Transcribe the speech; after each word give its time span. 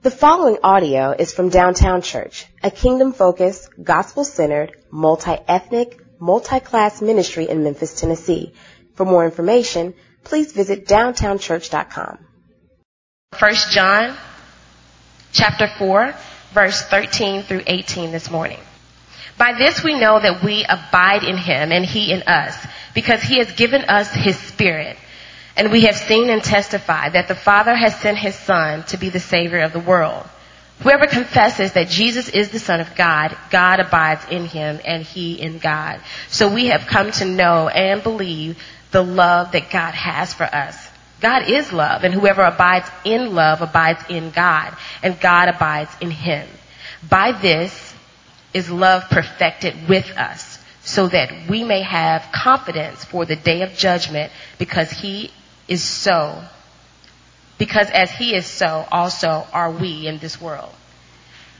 The 0.00 0.12
following 0.12 0.58
audio 0.62 1.10
is 1.10 1.32
from 1.34 1.48
Downtown 1.48 2.02
Church, 2.02 2.46
a 2.62 2.70
kingdom-focused, 2.70 3.82
gospel-centered, 3.82 4.76
multi-ethnic, 4.92 6.00
multi-class 6.20 7.02
ministry 7.02 7.48
in 7.48 7.64
Memphis, 7.64 8.00
Tennessee. 8.00 8.52
For 8.94 9.04
more 9.04 9.24
information, 9.24 9.94
please 10.22 10.52
visit 10.52 10.86
downtownchurch.com. 10.86 12.18
1 13.40 13.54
John 13.72 14.16
chapter 15.32 15.68
4 15.78 16.14
verse 16.54 16.80
13 16.82 17.42
through 17.42 17.62
18 17.66 18.12
this 18.12 18.30
morning. 18.30 18.60
By 19.36 19.54
this 19.58 19.82
we 19.82 19.98
know 19.98 20.20
that 20.20 20.44
we 20.44 20.64
abide 20.64 21.24
in 21.24 21.36
him 21.36 21.72
and 21.72 21.84
he 21.84 22.12
in 22.12 22.22
us 22.22 22.56
because 22.94 23.20
he 23.20 23.38
has 23.38 23.50
given 23.50 23.82
us 23.82 24.14
his 24.14 24.38
spirit. 24.38 24.96
And 25.58 25.72
we 25.72 25.82
have 25.86 25.96
seen 25.96 26.30
and 26.30 26.42
testified 26.42 27.14
that 27.14 27.26
the 27.26 27.34
Father 27.34 27.74
has 27.74 28.00
sent 28.00 28.16
his 28.16 28.36
Son 28.36 28.84
to 28.84 28.96
be 28.96 29.10
the 29.10 29.18
Savior 29.18 29.58
of 29.60 29.72
the 29.72 29.80
world. 29.80 30.24
Whoever 30.82 31.08
confesses 31.08 31.72
that 31.72 31.88
Jesus 31.88 32.28
is 32.28 32.50
the 32.50 32.60
Son 32.60 32.80
of 32.80 32.94
God, 32.94 33.36
God 33.50 33.80
abides 33.80 34.24
in 34.30 34.44
him 34.44 34.78
and 34.84 35.02
he 35.02 35.34
in 35.34 35.58
God. 35.58 36.00
So 36.28 36.54
we 36.54 36.66
have 36.66 36.86
come 36.86 37.10
to 37.10 37.24
know 37.24 37.66
and 37.66 38.04
believe 38.04 38.62
the 38.92 39.02
love 39.02 39.50
that 39.50 39.70
God 39.70 39.94
has 39.94 40.32
for 40.32 40.44
us. 40.44 40.88
God 41.20 41.50
is 41.50 41.72
love, 41.72 42.04
and 42.04 42.14
whoever 42.14 42.42
abides 42.42 42.88
in 43.04 43.34
love 43.34 43.60
abides 43.60 44.04
in 44.08 44.30
God, 44.30 44.76
and 45.02 45.20
God 45.20 45.48
abides 45.48 45.90
in 46.00 46.12
him. 46.12 46.46
By 47.10 47.32
this 47.32 47.92
is 48.54 48.70
love 48.70 49.10
perfected 49.10 49.88
with 49.88 50.08
us, 50.16 50.62
so 50.82 51.08
that 51.08 51.48
we 51.50 51.64
may 51.64 51.82
have 51.82 52.30
confidence 52.32 53.04
for 53.04 53.24
the 53.24 53.34
day 53.34 53.62
of 53.62 53.74
judgment, 53.74 54.32
because 54.58 54.92
he 54.92 55.32
is 55.68 55.82
so, 55.82 56.42
because 57.58 57.90
as 57.90 58.10
he 58.10 58.34
is 58.34 58.46
so, 58.46 58.86
also 58.90 59.46
are 59.52 59.70
we 59.70 60.06
in 60.06 60.18
this 60.18 60.40
world. 60.40 60.72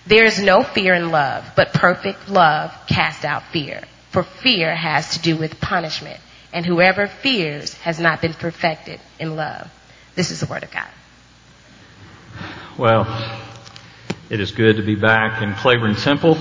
There 0.07 0.25
is 0.25 0.41
no 0.41 0.63
fear 0.63 0.95
in 0.95 1.11
love, 1.11 1.45
but 1.55 1.75
perfect 1.75 2.31
love 2.31 2.73
casts 2.89 3.25
out 3.25 3.43
fear. 3.53 3.83
For 4.11 4.23
fear 4.23 4.75
has 4.75 5.11
to 5.15 5.21
do 5.21 5.37
with 5.37 5.61
punishment, 5.61 6.19
and 6.53 6.65
whoever 6.65 7.07
fears 7.07 7.75
has 7.75 8.01
not 8.01 8.23
been 8.23 8.33
perfected 8.33 9.01
in 9.21 9.37
love. 9.37 9.71
This 10.15 10.31
is 10.31 10.41
the 10.41 10.47
word 10.47 10.65
of 10.65 10.71
God. 10.71 10.89
Well, 12.79 13.05
it 14.31 14.41
is 14.41 14.53
good 14.53 14.77
to 14.77 14.83
be 14.83 14.95
back 14.95 15.43
in 15.43 15.53
Clayborn 15.53 16.03
Temple, 16.03 16.37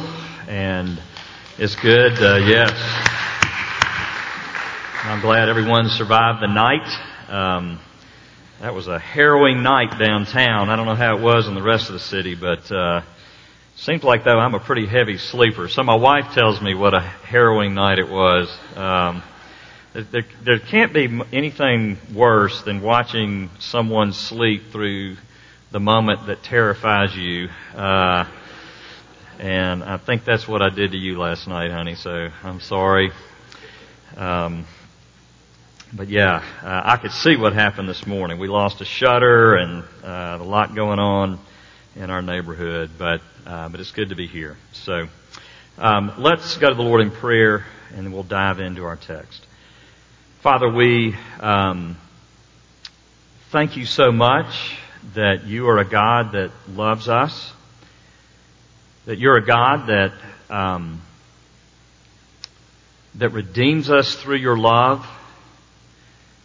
and 0.47 0.97
it's 1.57 1.75
good, 1.75 2.13
uh, 2.21 2.37
yes. 2.37 2.71
I'm 5.03 5.19
glad 5.19 5.49
everyone 5.49 5.89
survived 5.89 6.41
the 6.41 6.47
night. 6.47 6.87
Um, 7.27 7.79
that 8.61 8.73
was 8.73 8.87
a 8.87 8.97
harrowing 8.97 9.61
night 9.61 9.99
downtown. 9.99 10.69
I 10.69 10.75
don't 10.75 10.85
know 10.85 10.95
how 10.95 11.17
it 11.17 11.21
was 11.21 11.47
in 11.47 11.55
the 11.55 11.61
rest 11.61 11.89
of 11.89 11.93
the 11.93 11.99
city, 11.99 12.35
but 12.35 12.71
uh, 12.71 13.01
seems 13.75 14.03
like 14.03 14.23
though 14.23 14.39
I'm 14.39 14.55
a 14.55 14.59
pretty 14.59 14.87
heavy 14.87 15.17
sleeper. 15.17 15.67
So 15.67 15.83
my 15.83 15.95
wife 15.95 16.33
tells 16.33 16.61
me 16.61 16.73
what 16.73 16.93
a 16.93 17.01
harrowing 17.01 17.75
night 17.75 17.99
it 17.99 18.09
was. 18.09 18.49
Um, 18.75 19.21
there, 19.93 20.25
there 20.43 20.59
can't 20.59 20.93
be 20.93 21.21
anything 21.33 21.97
worse 22.13 22.61
than 22.63 22.81
watching 22.81 23.49
someone 23.59 24.13
sleep 24.13 24.71
through 24.71 25.17
the 25.71 25.79
moment 25.79 26.27
that 26.27 26.43
terrifies 26.43 27.15
you. 27.15 27.49
Uh, 27.75 28.25
and 29.39 29.83
I 29.83 29.97
think 29.97 30.23
that's 30.25 30.47
what 30.47 30.61
I 30.61 30.69
did 30.69 30.91
to 30.91 30.97
you 30.97 31.19
last 31.19 31.47
night, 31.47 31.71
honey. 31.71 31.95
So 31.95 32.29
I'm 32.43 32.59
sorry. 32.59 33.11
Um, 34.15 34.65
but 35.93 36.09
yeah, 36.09 36.43
uh, 36.61 36.81
I 36.83 36.97
could 36.97 37.11
see 37.11 37.37
what 37.37 37.53
happened 37.53 37.87
this 37.87 38.05
morning. 38.05 38.39
We 38.39 38.47
lost 38.47 38.81
a 38.81 38.85
shutter 38.85 39.55
and 39.55 39.83
uh, 40.03 40.37
a 40.41 40.43
lot 40.43 40.75
going 40.75 40.99
on 40.99 41.39
in 41.95 42.09
our 42.09 42.21
neighborhood, 42.21 42.91
but 42.97 43.21
uh, 43.45 43.69
but 43.69 43.79
it's 43.79 43.91
good 43.91 44.09
to 44.09 44.15
be 44.15 44.27
here. 44.27 44.57
So 44.73 45.07
um, 45.77 46.11
let's 46.17 46.57
go 46.57 46.69
to 46.69 46.75
the 46.75 46.83
Lord 46.83 47.01
in 47.01 47.11
prayer, 47.11 47.65
and 47.95 48.11
we'll 48.11 48.23
dive 48.23 48.59
into 48.59 48.83
our 48.83 48.97
text. 48.97 49.45
Father, 50.41 50.69
we 50.69 51.15
um, 51.39 51.97
thank 53.51 53.77
you 53.77 53.85
so 53.85 54.11
much 54.11 54.77
that 55.15 55.45
you 55.45 55.69
are 55.69 55.77
a 55.77 55.89
God 55.89 56.33
that 56.33 56.51
loves 56.67 57.07
us, 57.07 57.53
that 59.05 59.19
you're 59.19 59.37
a 59.37 59.45
God 59.45 59.87
that 59.87 60.11
um, 60.49 61.01
that 63.15 63.29
redeems 63.29 63.89
us 63.89 64.15
through 64.15 64.37
your 64.37 64.57
love 64.57 65.07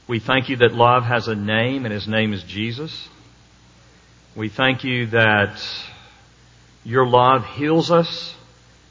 we 0.08 0.18
thank 0.18 0.48
you 0.48 0.56
that 0.56 0.72
love 0.72 1.04
has 1.04 1.28
a 1.28 1.34
name 1.34 1.84
and 1.84 1.94
his 1.94 2.08
name 2.08 2.32
is 2.32 2.42
Jesus. 2.42 3.08
We 4.34 4.48
thank 4.48 4.82
you 4.82 5.06
that 5.06 5.62
your 6.84 7.06
love 7.06 7.44
heals 7.46 7.90
us, 7.90 8.34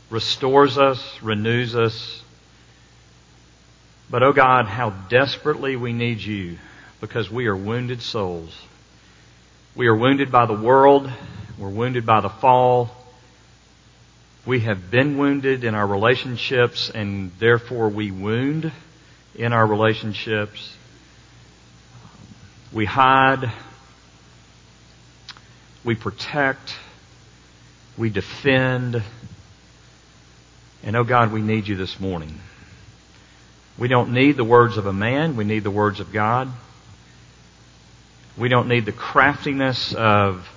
restores 0.09 0.77
us, 0.77 1.22
renews 1.22 1.75
us. 1.75 2.23
But 4.09 4.23
oh 4.23 4.33
God, 4.33 4.67
how 4.67 4.91
desperately 5.09 5.75
we 5.75 5.91
need 5.91 6.22
you 6.22 6.57
because 7.01 7.29
we 7.29 7.47
are 7.47 7.55
wounded 7.55 8.01
souls. 8.01 8.55
We 9.75 9.88
are 9.88 9.95
wounded 9.95 10.31
by 10.31 10.45
the 10.45 10.53
world. 10.53 11.11
We're 11.57 11.69
wounded 11.69 12.05
by 12.05 12.22
the 12.22 12.29
fall. 12.29 12.89
We 14.45 14.61
have 14.61 14.89
been 14.89 15.17
wounded 15.17 15.63
in 15.63 15.75
our 15.75 15.85
relationships 15.85 16.89
and 16.89 17.31
therefore 17.38 17.89
we 17.89 18.11
wound 18.11 18.72
in 19.35 19.53
our 19.53 19.66
relationships. 19.66 20.78
We 22.74 22.86
hide. 22.86 23.52
We 25.84 25.96
protect. 25.96 26.76
We 27.98 28.09
defend. 28.09 29.04
And 30.84 30.96
oh 30.96 31.04
God, 31.04 31.32
we 31.32 31.42
need 31.42 31.68
you 31.68 31.76
this 31.76 32.00
morning. 32.00 32.40
We 33.78 33.88
don't 33.88 34.14
need 34.14 34.38
the 34.38 34.44
words 34.44 34.78
of 34.78 34.86
a 34.86 34.94
man. 34.94 35.36
We 35.36 35.44
need 35.44 35.64
the 35.64 35.72
words 35.72 36.00
of 36.00 36.14
God. 36.14 36.50
We 38.38 38.48
don't 38.48 38.68
need 38.68 38.86
the 38.86 38.92
craftiness 38.92 39.94
of 39.94 40.48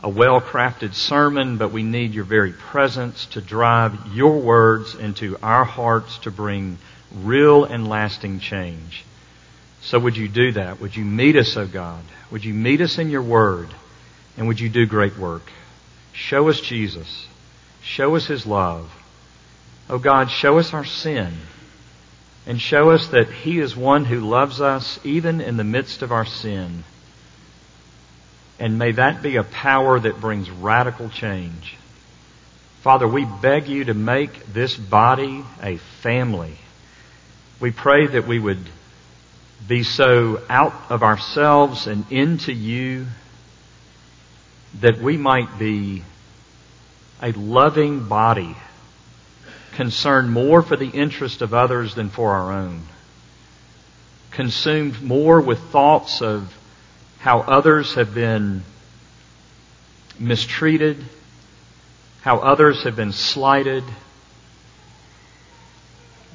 a 0.00 0.08
well-crafted 0.08 0.94
sermon, 0.94 1.58
but 1.58 1.72
we 1.72 1.82
need 1.82 2.14
your 2.14 2.24
very 2.24 2.52
presence 2.52 3.26
to 3.26 3.40
drive 3.40 4.14
your 4.14 4.38
words 4.38 4.94
into 4.94 5.36
our 5.42 5.64
hearts 5.64 6.18
to 6.18 6.30
bring 6.30 6.78
real 7.12 7.64
and 7.64 7.88
lasting 7.88 8.40
change. 8.40 9.04
So 9.82 9.98
would 9.98 10.16
you 10.16 10.28
do 10.28 10.52
that? 10.52 10.80
Would 10.80 10.96
you 10.96 11.04
meet 11.04 11.36
us, 11.36 11.56
O 11.56 11.66
God? 11.66 12.02
Would 12.30 12.44
you 12.44 12.54
meet 12.54 12.80
us 12.80 12.98
in 12.98 13.10
your 13.10 13.22
word? 13.22 13.68
And 14.36 14.48
would 14.48 14.60
you 14.60 14.68
do 14.68 14.86
great 14.86 15.16
work? 15.18 15.50
Show 16.12 16.48
us 16.48 16.60
Jesus. 16.60 17.26
Show 17.82 18.16
us 18.16 18.26
his 18.26 18.46
love. 18.46 18.90
Oh 19.88 19.98
God, 19.98 20.30
show 20.30 20.58
us 20.58 20.74
our 20.74 20.84
sin. 20.84 21.32
And 22.46 22.60
show 22.60 22.90
us 22.90 23.08
that 23.08 23.30
he 23.30 23.58
is 23.58 23.76
one 23.76 24.04
who 24.04 24.20
loves 24.20 24.60
us 24.60 24.98
even 25.04 25.40
in 25.40 25.56
the 25.56 25.64
midst 25.64 26.02
of 26.02 26.12
our 26.12 26.24
sin. 26.24 26.84
And 28.58 28.78
may 28.78 28.92
that 28.92 29.22
be 29.22 29.36
a 29.36 29.44
power 29.44 30.00
that 30.00 30.20
brings 30.20 30.50
radical 30.50 31.08
change. 31.08 31.76
Father, 32.80 33.06
we 33.06 33.24
beg 33.24 33.68
you 33.68 33.84
to 33.84 33.94
make 33.94 34.46
this 34.46 34.76
body 34.76 35.44
a 35.62 35.76
family. 35.76 36.56
We 37.60 37.70
pray 37.70 38.06
that 38.06 38.26
we 38.26 38.38
would 38.38 38.58
be 39.66 39.82
so 39.82 40.42
out 40.48 40.74
of 40.88 41.02
ourselves 41.02 41.86
and 41.86 42.04
into 42.10 42.52
you 42.52 43.06
that 44.80 44.98
we 44.98 45.16
might 45.16 45.58
be 45.58 46.02
a 47.22 47.32
loving 47.32 48.06
body 48.08 48.56
concerned 49.72 50.30
more 50.30 50.62
for 50.62 50.76
the 50.76 50.88
interest 50.88 51.42
of 51.42 51.54
others 51.54 51.94
than 51.94 52.08
for 52.08 52.32
our 52.32 52.52
own. 52.52 52.82
Consumed 54.30 55.02
more 55.02 55.40
with 55.40 55.58
thoughts 55.70 56.22
of 56.22 56.56
how 57.18 57.40
others 57.40 57.94
have 57.94 58.14
been 58.14 58.62
mistreated, 60.18 61.04
how 62.22 62.38
others 62.38 62.84
have 62.84 62.94
been 62.94 63.12
slighted, 63.12 63.84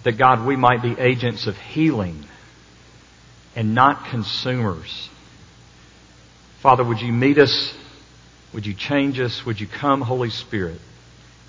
that 0.03 0.13
God, 0.13 0.45
we 0.45 0.57
might 0.57 0.81
be 0.81 0.99
agents 0.99 1.47
of 1.47 1.57
healing 1.57 2.25
and 3.55 3.75
not 3.75 4.05
consumers. 4.05 5.09
Father, 6.61 6.83
would 6.83 7.01
you 7.01 7.11
meet 7.11 7.37
us? 7.37 7.73
Would 8.53 8.65
you 8.65 8.73
change 8.73 9.19
us? 9.19 9.45
Would 9.45 9.59
you 9.59 9.67
come, 9.67 10.01
Holy 10.01 10.29
Spirit? 10.29 10.79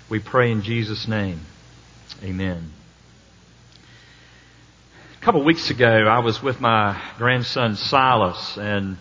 We 0.09 0.19
pray 0.19 0.51
in 0.51 0.61
Jesus' 0.61 1.07
name. 1.07 1.39
Amen. 2.23 2.71
A 5.19 5.25
couple 5.25 5.41
of 5.41 5.45
weeks 5.45 5.69
ago, 5.71 5.87
I 5.87 6.19
was 6.19 6.43
with 6.43 6.61
my 6.61 7.01
grandson 7.17 7.75
Silas, 7.75 8.57
and 8.57 8.97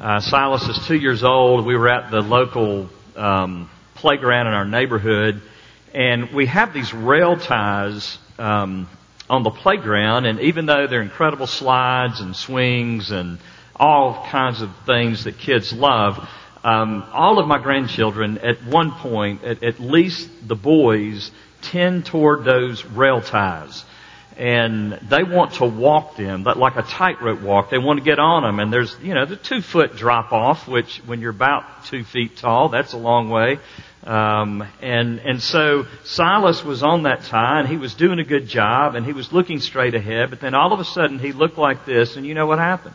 uh, 0.00 0.20
Silas 0.20 0.66
is 0.68 0.86
two 0.86 0.96
years 0.96 1.22
old. 1.22 1.66
We 1.66 1.76
were 1.76 1.88
at 1.88 2.10
the 2.10 2.20
local 2.22 2.88
um, 3.14 3.68
playground 3.94 4.46
in 4.46 4.54
our 4.54 4.64
neighborhood, 4.64 5.42
and 5.92 6.30
we 6.30 6.46
have 6.46 6.72
these 6.72 6.94
rail 6.94 7.36
ties 7.36 8.18
um, 8.38 8.88
on 9.28 9.42
the 9.42 9.50
playground, 9.50 10.26
and 10.26 10.40
even 10.40 10.66
though 10.66 10.86
they're 10.86 11.02
incredible 11.02 11.46
slides 11.46 12.20
and 12.20 12.34
swings 12.34 13.10
and 13.10 13.38
all 13.74 14.24
kinds 14.30 14.62
of 14.62 14.70
things 14.86 15.24
that 15.24 15.38
kids 15.38 15.72
love, 15.72 16.18
Um, 16.64 17.04
all 17.12 17.38
of 17.38 17.46
my 17.46 17.58
grandchildren, 17.58 18.38
at 18.38 18.58
one 18.64 18.90
point, 18.90 19.44
at, 19.44 19.62
at 19.62 19.78
least 19.78 20.28
the 20.48 20.56
boys, 20.56 21.30
tend 21.62 22.06
toward 22.06 22.44
those 22.44 22.84
rail 22.84 23.20
ties 23.20 23.84
and 24.36 24.92
they 25.08 25.22
want 25.22 25.54
to 25.54 25.64
walk 25.64 26.16
them, 26.16 26.42
like 26.42 26.76
a 26.76 26.82
tightrope 26.82 27.40
walk. 27.40 27.70
They 27.70 27.78
want 27.78 28.00
to 28.00 28.04
get 28.04 28.18
on 28.18 28.42
them, 28.42 28.58
and 28.60 28.70
there's, 28.72 28.94
you 29.00 29.14
know, 29.14 29.24
the 29.24 29.36
two 29.36 29.62
foot 29.62 29.96
drop 29.96 30.32
off, 30.32 30.68
which 30.68 30.98
when 31.06 31.20
you're 31.20 31.30
about 31.30 31.84
two 31.86 32.04
feet 32.04 32.36
tall, 32.36 32.68
that's 32.68 32.92
a 32.92 32.98
long 32.98 33.30
way. 33.30 33.58
Um, 34.04 34.62
and 34.80 35.18
and 35.20 35.42
so 35.42 35.86
Silas 36.04 36.64
was 36.64 36.82
on 36.82 37.04
that 37.04 37.24
tie, 37.24 37.60
and 37.60 37.68
he 37.68 37.76
was 37.76 37.94
doing 37.94 38.18
a 38.20 38.24
good 38.24 38.46
job, 38.46 38.94
and 38.94 39.04
he 39.04 39.12
was 39.12 39.32
looking 39.32 39.60
straight 39.60 39.94
ahead. 39.94 40.30
But 40.30 40.40
then 40.40 40.54
all 40.54 40.72
of 40.72 40.80
a 40.80 40.84
sudden, 40.84 41.18
he 41.18 41.32
looked 41.32 41.58
like 41.58 41.84
this, 41.86 42.16
and 42.16 42.24
you 42.24 42.34
know 42.34 42.46
what 42.46 42.58
happened? 42.58 42.94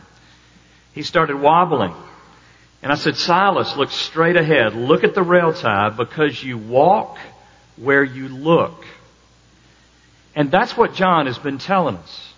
He 0.92 1.02
started 1.02 1.38
wobbling. 1.38 1.94
And 2.82 2.90
I 2.90 2.96
said, 2.96 3.16
Silas, 3.16 3.76
look 3.76 3.90
straight 3.90 4.36
ahead. 4.36 4.74
Look 4.74 5.04
at 5.04 5.14
the 5.14 5.22
rail 5.22 5.52
tie 5.52 5.90
because 5.90 6.42
you 6.42 6.58
walk 6.58 7.16
where 7.76 8.02
you 8.02 8.28
look. 8.28 8.84
And 10.34 10.50
that's 10.50 10.76
what 10.76 10.94
John 10.94 11.26
has 11.26 11.38
been 11.38 11.58
telling 11.58 11.96
us. 11.96 12.31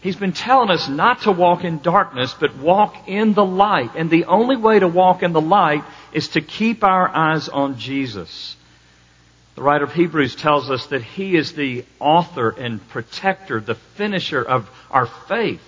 He's 0.00 0.16
been 0.16 0.32
telling 0.32 0.70
us 0.70 0.88
not 0.88 1.22
to 1.22 1.32
walk 1.32 1.64
in 1.64 1.80
darkness, 1.80 2.34
but 2.38 2.56
walk 2.56 3.08
in 3.08 3.34
the 3.34 3.44
light. 3.44 3.90
And 3.96 4.08
the 4.08 4.24
only 4.24 4.56
way 4.56 4.78
to 4.78 4.88
walk 4.88 5.22
in 5.22 5.32
the 5.32 5.40
light 5.40 5.84
is 6.12 6.28
to 6.28 6.40
keep 6.40 6.82
our 6.82 7.08
eyes 7.08 7.48
on 7.48 7.78
Jesus. 7.78 8.56
The 9.56 9.62
writer 9.62 9.84
of 9.84 9.92
Hebrews 9.92 10.36
tells 10.36 10.70
us 10.70 10.86
that 10.86 11.02
He 11.02 11.36
is 11.36 11.52
the 11.52 11.84
author 11.98 12.48
and 12.50 12.86
protector, 12.88 13.60
the 13.60 13.74
finisher 13.74 14.42
of 14.42 14.70
our 14.90 15.06
faith. 15.06 15.62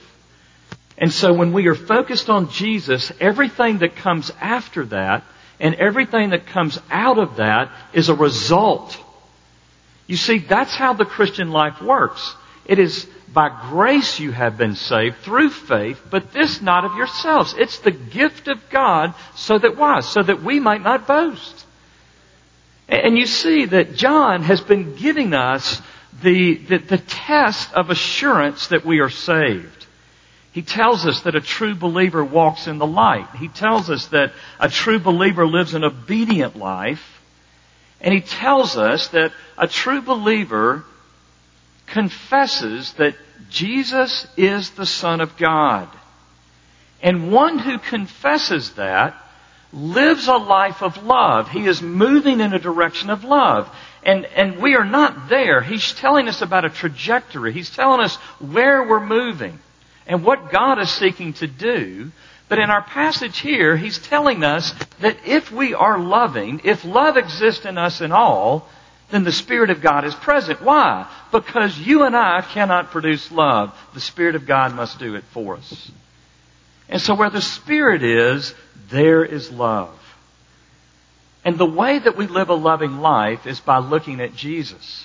And 0.96 1.12
so 1.12 1.34
when 1.34 1.52
we 1.52 1.66
are 1.66 1.74
focused 1.74 2.30
on 2.30 2.50
Jesus, 2.50 3.12
everything 3.20 3.78
that 3.78 3.96
comes 3.96 4.30
after 4.40 4.86
that 4.86 5.24
and 5.60 5.74
everything 5.74 6.30
that 6.30 6.46
comes 6.46 6.78
out 6.90 7.18
of 7.18 7.36
that 7.36 7.70
is 7.92 8.08
a 8.08 8.14
result 8.14 8.98
you 10.06 10.18
see, 10.18 10.38
that's 10.38 10.74
how 10.74 10.92
the 10.92 11.04
Christian 11.04 11.50
life 11.52 11.80
works. 11.80 12.34
It 12.66 12.78
is 12.78 13.08
by 13.32 13.48
grace 13.70 14.20
you 14.20 14.30
have 14.32 14.58
been 14.58 14.74
saved 14.74 15.18
through 15.18 15.50
faith, 15.50 16.00
but 16.10 16.32
this 16.32 16.60
not 16.60 16.84
of 16.84 16.96
yourselves. 16.96 17.54
It's 17.56 17.78
the 17.78 17.90
gift 17.90 18.48
of 18.48 18.68
God 18.70 19.14
so 19.34 19.58
that 19.58 19.76
why? 19.76 20.00
So 20.00 20.22
that 20.22 20.42
we 20.42 20.60
might 20.60 20.82
not 20.82 21.06
boast. 21.06 21.66
And 22.88 23.16
you 23.16 23.26
see 23.26 23.66
that 23.66 23.94
John 23.94 24.42
has 24.42 24.60
been 24.60 24.96
giving 24.96 25.32
us 25.32 25.80
the, 26.22 26.56
the, 26.56 26.78
the 26.78 26.98
test 26.98 27.72
of 27.72 27.90
assurance 27.90 28.68
that 28.68 28.84
we 28.84 29.00
are 29.00 29.08
saved. 29.10 29.86
He 30.52 30.60
tells 30.60 31.06
us 31.06 31.22
that 31.22 31.34
a 31.34 31.40
true 31.40 31.74
believer 31.74 32.22
walks 32.22 32.66
in 32.66 32.76
the 32.76 32.86
light. 32.86 33.28
He 33.36 33.48
tells 33.48 33.88
us 33.88 34.06
that 34.08 34.32
a 34.60 34.68
true 34.68 34.98
believer 34.98 35.46
lives 35.46 35.72
an 35.72 35.84
obedient 35.84 36.56
life. 36.56 37.22
And 38.02 38.12
he 38.12 38.20
tells 38.20 38.76
us 38.76 39.08
that 39.08 39.32
a 39.56 39.66
true 39.66 40.02
believer 40.02 40.84
confesses 41.86 42.92
that 42.94 43.14
Jesus 43.50 44.26
is 44.36 44.70
the 44.70 44.86
Son 44.86 45.20
of 45.20 45.36
God. 45.36 45.88
And 47.02 47.32
one 47.32 47.58
who 47.58 47.78
confesses 47.78 48.72
that 48.74 49.14
lives 49.72 50.28
a 50.28 50.36
life 50.36 50.82
of 50.82 51.02
love. 51.02 51.50
He 51.50 51.66
is 51.66 51.82
moving 51.82 52.40
in 52.40 52.52
a 52.52 52.58
direction 52.58 53.10
of 53.10 53.24
love. 53.24 53.68
And, 54.04 54.24
and 54.26 54.58
we 54.58 54.76
are 54.76 54.84
not 54.84 55.28
there. 55.28 55.60
He's 55.60 55.92
telling 55.94 56.28
us 56.28 56.42
about 56.42 56.64
a 56.64 56.70
trajectory. 56.70 57.52
He's 57.52 57.70
telling 57.70 58.00
us 58.00 58.16
where 58.38 58.82
we're 58.82 59.04
moving 59.04 59.58
and 60.06 60.24
what 60.24 60.50
God 60.50 60.80
is 60.80 60.90
seeking 60.90 61.32
to 61.34 61.46
do 61.46 62.10
but 62.52 62.58
in 62.58 62.68
our 62.68 62.82
passage 62.82 63.38
here, 63.38 63.78
he's 63.78 63.96
telling 63.96 64.44
us 64.44 64.74
that 65.00 65.16
if 65.24 65.50
we 65.50 65.72
are 65.72 65.98
loving, 65.98 66.60
if 66.64 66.84
love 66.84 67.16
exists 67.16 67.64
in 67.64 67.78
us 67.78 68.02
in 68.02 68.12
all, 68.12 68.68
then 69.12 69.24
the 69.24 69.32
Spirit 69.32 69.68
of 69.68 69.82
God 69.82 70.04
is 70.04 70.14
present. 70.14 70.62
Why? 70.62 71.06
Because 71.30 71.78
you 71.78 72.04
and 72.04 72.16
I 72.16 72.40
cannot 72.40 72.90
produce 72.90 73.30
love. 73.30 73.78
The 73.92 74.00
Spirit 74.00 74.34
of 74.34 74.46
God 74.46 74.74
must 74.74 74.98
do 74.98 75.14
it 75.16 75.24
for 75.32 75.56
us. 75.56 75.92
And 76.88 77.00
so 77.00 77.14
where 77.14 77.30
the 77.30 77.42
Spirit 77.42 78.02
is, 78.02 78.54
there 78.88 79.22
is 79.22 79.50
love. 79.52 79.98
And 81.44 81.58
the 81.58 81.66
way 81.66 81.98
that 81.98 82.16
we 82.16 82.26
live 82.26 82.48
a 82.48 82.54
loving 82.54 83.00
life 83.00 83.46
is 83.46 83.60
by 83.60 83.78
looking 83.78 84.20
at 84.20 84.34
Jesus. 84.34 85.04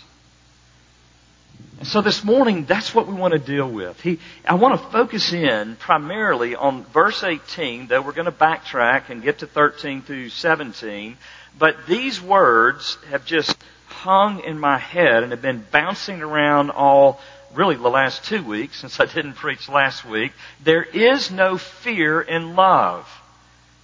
And 1.80 1.88
so 1.88 2.01
this 2.01 2.24
morning, 2.24 2.63
that's 2.65 2.95
what 2.95 3.07
we 3.07 3.13
want 3.13 3.33
to 3.33 3.39
deal 3.39 3.69
with. 3.69 4.00
He, 4.01 4.19
I 4.45 4.56
want 4.56 4.81
to 4.81 4.88
focus 4.89 5.33
in 5.33 5.75
primarily 5.75 6.56
on 6.56 6.86
verse 6.86 7.24
18, 7.24 7.88
though 7.88 8.01
we're 8.01 8.13
going 8.13 8.25
to 8.25 8.31
backtrack 8.31 9.09
and 9.09 9.21
get 9.21 9.39
to 9.39 9.48
13 9.48 10.01
through 10.01 10.30
17. 10.30 11.18
But 11.59 11.88
these 11.88 12.21
words 12.21 12.98
have 13.09 13.25
just 13.25 13.57
hung 13.97 14.41
in 14.41 14.59
my 14.59 14.77
head 14.77 15.23
and 15.23 15.31
have 15.31 15.41
been 15.41 15.65
bouncing 15.71 16.21
around 16.21 16.69
all, 16.69 17.19
really 17.53 17.75
the 17.75 17.89
last 17.89 18.23
two 18.25 18.44
weeks 18.44 18.79
since 18.79 18.99
I 18.99 19.05
didn't 19.05 19.33
preach 19.33 19.67
last 19.67 20.05
week. 20.05 20.31
There 20.63 20.83
is 20.83 21.31
no 21.31 21.57
fear 21.57 22.21
in 22.21 22.55
love, 22.55 23.09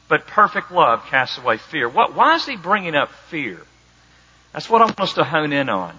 but 0.08 0.28
perfect 0.28 0.72
love 0.72 1.06
casts 1.08 1.38
away 1.38 1.58
fear. 1.58 1.90
What, 1.90 2.16
why 2.16 2.36
is 2.36 2.46
he 2.46 2.56
bringing 2.56 2.96
up 2.96 3.12
fear? 3.30 3.60
That's 4.52 4.70
what 4.70 4.82
I 4.82 4.86
want 4.86 5.00
us 5.00 5.14
to 5.14 5.24
hone 5.24 5.52
in 5.52 5.70
on. 5.70 5.96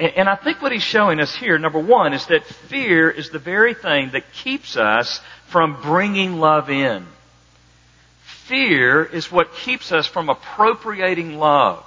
And 0.00 0.28
I 0.28 0.34
think 0.34 0.62
what 0.62 0.72
he's 0.72 0.82
showing 0.82 1.20
us 1.20 1.34
here, 1.34 1.58
number 1.58 1.78
one, 1.78 2.14
is 2.14 2.26
that 2.26 2.44
fear 2.44 3.10
is 3.10 3.30
the 3.30 3.38
very 3.38 3.74
thing 3.74 4.10
that 4.12 4.32
keeps 4.32 4.76
us 4.76 5.20
from 5.48 5.80
bringing 5.82 6.40
love 6.40 6.70
in. 6.70 7.06
Fear 8.22 9.04
is 9.04 9.30
what 9.30 9.54
keeps 9.54 9.92
us 9.92 10.06
from 10.06 10.30
appropriating 10.30 11.38
love. 11.38 11.84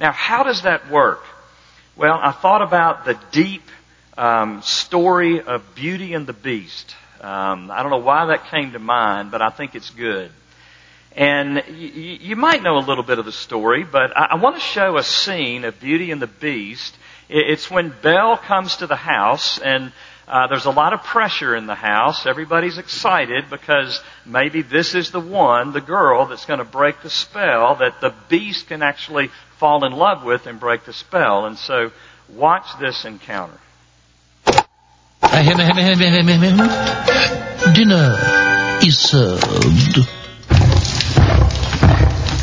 Now, 0.00 0.12
how 0.12 0.42
does 0.42 0.62
that 0.62 0.90
work? 0.90 1.22
Well, 1.94 2.18
I 2.20 2.32
thought 2.32 2.62
about 2.62 3.04
the 3.04 3.18
deep 3.32 3.62
um, 4.16 4.62
story 4.62 5.42
of 5.42 5.74
Beauty 5.74 6.14
and 6.14 6.26
the 6.26 6.32
Beast. 6.32 6.96
Um, 7.20 7.70
I 7.70 7.82
don't 7.82 7.90
know 7.90 7.98
why 7.98 8.24
that 8.26 8.46
came 8.46 8.72
to 8.72 8.78
mind, 8.78 9.30
but 9.30 9.42
I 9.42 9.50
think 9.50 9.74
it's 9.74 9.90
good. 9.90 10.32
And 11.14 11.62
you, 11.68 11.74
you 11.76 12.36
might 12.36 12.62
know 12.62 12.78
a 12.78 12.86
little 12.86 13.04
bit 13.04 13.18
of 13.18 13.26
the 13.26 13.32
story, 13.32 13.84
but 13.84 14.16
I, 14.16 14.28
I 14.30 14.34
want 14.36 14.56
to 14.56 14.62
show 14.62 14.96
a 14.96 15.02
scene 15.02 15.64
of 15.64 15.78
Beauty 15.80 16.10
and 16.12 16.22
the 16.22 16.26
Beast 16.26 16.96
it's 17.32 17.70
when 17.70 17.94
Belle 18.02 18.36
comes 18.36 18.76
to 18.76 18.88
the 18.88 18.96
house 18.96 19.58
and 19.60 19.92
uh, 20.30 20.46
there's 20.46 20.66
a 20.66 20.70
lot 20.70 20.92
of 20.92 21.02
pressure 21.02 21.56
in 21.56 21.66
the 21.66 21.74
house. 21.74 22.24
Everybody's 22.24 22.78
excited 22.78 23.50
because 23.50 24.00
maybe 24.24 24.62
this 24.62 24.94
is 24.94 25.10
the 25.10 25.18
one, 25.18 25.72
the 25.72 25.80
girl, 25.80 26.26
that's 26.26 26.46
going 26.46 26.60
to 26.60 26.64
break 26.64 27.02
the 27.02 27.10
spell 27.10 27.74
that 27.76 28.00
the 28.00 28.14
beast 28.28 28.68
can 28.68 28.80
actually 28.80 29.30
fall 29.58 29.84
in 29.84 29.92
love 29.92 30.22
with 30.24 30.46
and 30.46 30.60
break 30.60 30.84
the 30.84 30.92
spell. 30.92 31.46
And 31.46 31.58
so, 31.58 31.90
watch 32.28 32.66
this 32.78 33.04
encounter. 33.04 33.58
Dinner 37.74 38.16
is 38.82 38.98
served. 38.98 39.96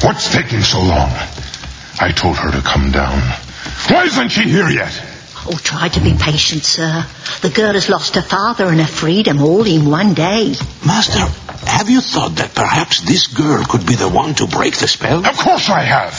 What's 0.04 0.34
taking 0.34 0.62
so 0.62 0.80
long? 0.80 1.10
I 2.02 2.12
told 2.14 2.36
her 2.36 2.52
to 2.52 2.62
come 2.62 2.92
down. 2.92 3.18
Why 3.90 4.04
isn't 4.04 4.30
she 4.30 4.44
here 4.44 4.70
yet? 4.70 5.07
Oh, 5.50 5.58
try 5.58 5.88
to 5.88 6.00
be 6.02 6.14
patient, 6.14 6.64
sir. 6.64 7.06
The 7.42 7.50
girl 7.50 7.74
has 7.74 7.90
lost 7.90 8.16
her 8.16 8.22
father 8.22 8.68
and 8.68 8.82
her 8.82 8.88
freedom 8.88 9.42
all 9.42 9.66
in 9.66 9.90
one 9.90 10.14
day. 10.14 10.56
Master, 10.86 11.20
have 11.68 11.90
you 11.90 12.02
thought 12.02 12.36
that 12.36 12.54
perhaps 12.54 13.02
this 13.02 13.28
girl 13.28 13.64
could 13.64 13.86
be 13.86 13.96
the 13.96 14.10
one 14.10 14.36
to 14.36 14.48
break 14.48 14.76
the 14.76 14.88
spell? 14.88 15.26
Of 15.26 15.38
course 15.38 15.70
I 15.70 15.82
have. 15.82 16.14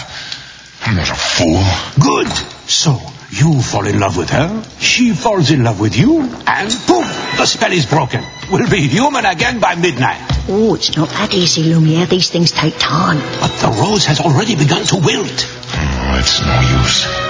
I'm 0.86 0.96
not 0.96 1.10
a 1.10 1.14
fool. 1.14 1.62
Good. 2.00 2.28
So, 2.68 2.98
you 3.30 3.60
fall 3.60 3.86
in 3.86 4.00
love 4.00 4.16
with 4.16 4.30
her, 4.30 4.62
she 4.80 5.12
falls 5.12 5.50
in 5.50 5.62
love 5.62 5.80
with 5.80 5.96
you, 5.96 6.20
and 6.46 6.70
boom, 6.86 7.04
the 7.36 7.44
spell 7.44 7.72
is 7.72 7.84
broken. 7.84 8.24
We'll 8.50 8.70
be 8.70 8.88
human 8.88 9.26
again 9.26 9.60
by 9.60 9.74
midnight. 9.74 10.22
Oh, 10.48 10.74
it's 10.74 10.96
not 10.96 11.10
that 11.10 11.34
easy, 11.34 11.64
Lumiere. 11.64 12.06
These 12.06 12.30
things 12.30 12.52
take 12.52 12.78
time. 12.78 13.18
But 13.40 13.52
the 13.60 13.68
rose 13.82 14.06
has 14.06 14.20
already 14.20 14.56
begun 14.56 14.84
to 14.86 14.96
wilt. 14.96 15.46
Oh, 15.74 16.16
it's 16.18 16.40
no 16.40 16.80
use. 16.80 17.27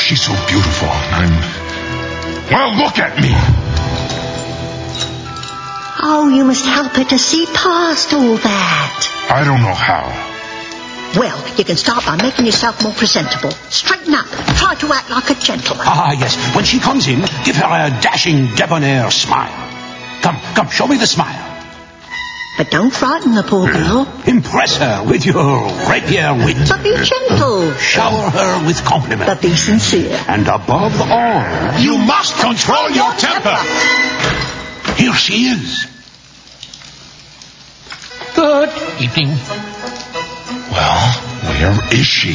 She's 0.00 0.22
so 0.22 0.32
beautiful. 0.48 0.88
I'm. 0.88 1.30
Well, 2.50 2.74
look 2.82 2.98
at 2.98 3.20
me. 3.20 3.30
Oh, 6.02 6.32
you 6.34 6.44
must 6.44 6.64
help 6.64 6.92
her 6.92 7.04
to 7.04 7.18
see 7.18 7.46
past 7.46 8.12
all 8.14 8.36
that. 8.36 9.28
I 9.30 9.44
don't 9.44 9.60
know 9.60 9.74
how. 9.74 10.08
Well, 11.20 11.38
you 11.58 11.64
can 11.64 11.76
start 11.76 12.06
by 12.06 12.16
making 12.16 12.46
yourself 12.46 12.82
more 12.82 12.92
presentable. 12.92 13.50
Straighten 13.68 14.14
up. 14.14 14.26
Try 14.56 14.74
to 14.76 14.92
act 14.92 15.10
like 15.10 15.30
a 15.30 15.34
gentleman. 15.34 15.84
Ah, 15.86 16.12
yes. 16.12 16.34
When 16.56 16.64
she 16.64 16.80
comes 16.80 17.06
in, 17.06 17.20
give 17.44 17.56
her 17.56 17.66
a 17.66 17.90
dashing, 18.00 18.54
debonair 18.54 19.10
smile. 19.10 19.52
Come, 20.22 20.40
come, 20.54 20.70
show 20.70 20.86
me 20.86 20.96
the 20.96 21.06
smile. 21.06 21.49
But 22.60 22.70
don't 22.70 22.92
frighten 22.92 23.34
the 23.34 23.42
poor 23.42 23.72
girl. 23.72 24.06
Impress 24.26 24.76
her 24.76 25.02
with 25.08 25.24
your 25.24 25.64
rapier 25.88 26.34
wit. 26.34 26.58
But 26.68 26.82
be 26.82 26.94
gentle. 26.94 27.72
Shower 27.72 28.28
her 28.28 28.66
with 28.66 28.84
compliments. 28.84 29.32
But 29.32 29.40
be 29.40 29.56
sincere. 29.56 30.22
And 30.28 30.46
above 30.46 31.00
all, 31.00 31.80
you 31.80 31.96
must 31.96 32.38
control 32.38 32.90
your 32.90 33.14
temper. 33.14 33.56
Here 35.00 35.14
she 35.14 35.46
is. 35.46 35.86
Good 38.36 38.68
evening. 39.00 39.28
Well, 40.70 41.12
where 41.48 41.94
is 41.94 42.04
she? 42.04 42.34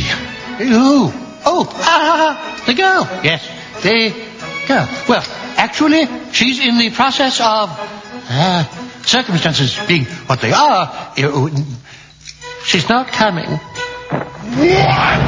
Who? 0.58 1.12
Oh, 1.46 1.70
ah, 1.72 2.64
the 2.66 2.74
girl. 2.74 3.08
Yes, 3.24 3.48
the 3.84 4.10
girl. 4.68 4.90
Well, 5.08 5.24
actually, 5.56 6.08
she's 6.32 6.60
in 6.60 6.80
the 6.80 6.90
process 6.90 7.40
of 7.40 7.70
uh, 8.28 8.85
circumstances 9.06 9.80
being 9.88 10.06
what 10.28 10.42
they 10.42 10.52
are. 10.52 11.14
She's 12.64 12.90
not 12.90 13.08
coming. 13.08 13.48
What? 13.48 15.22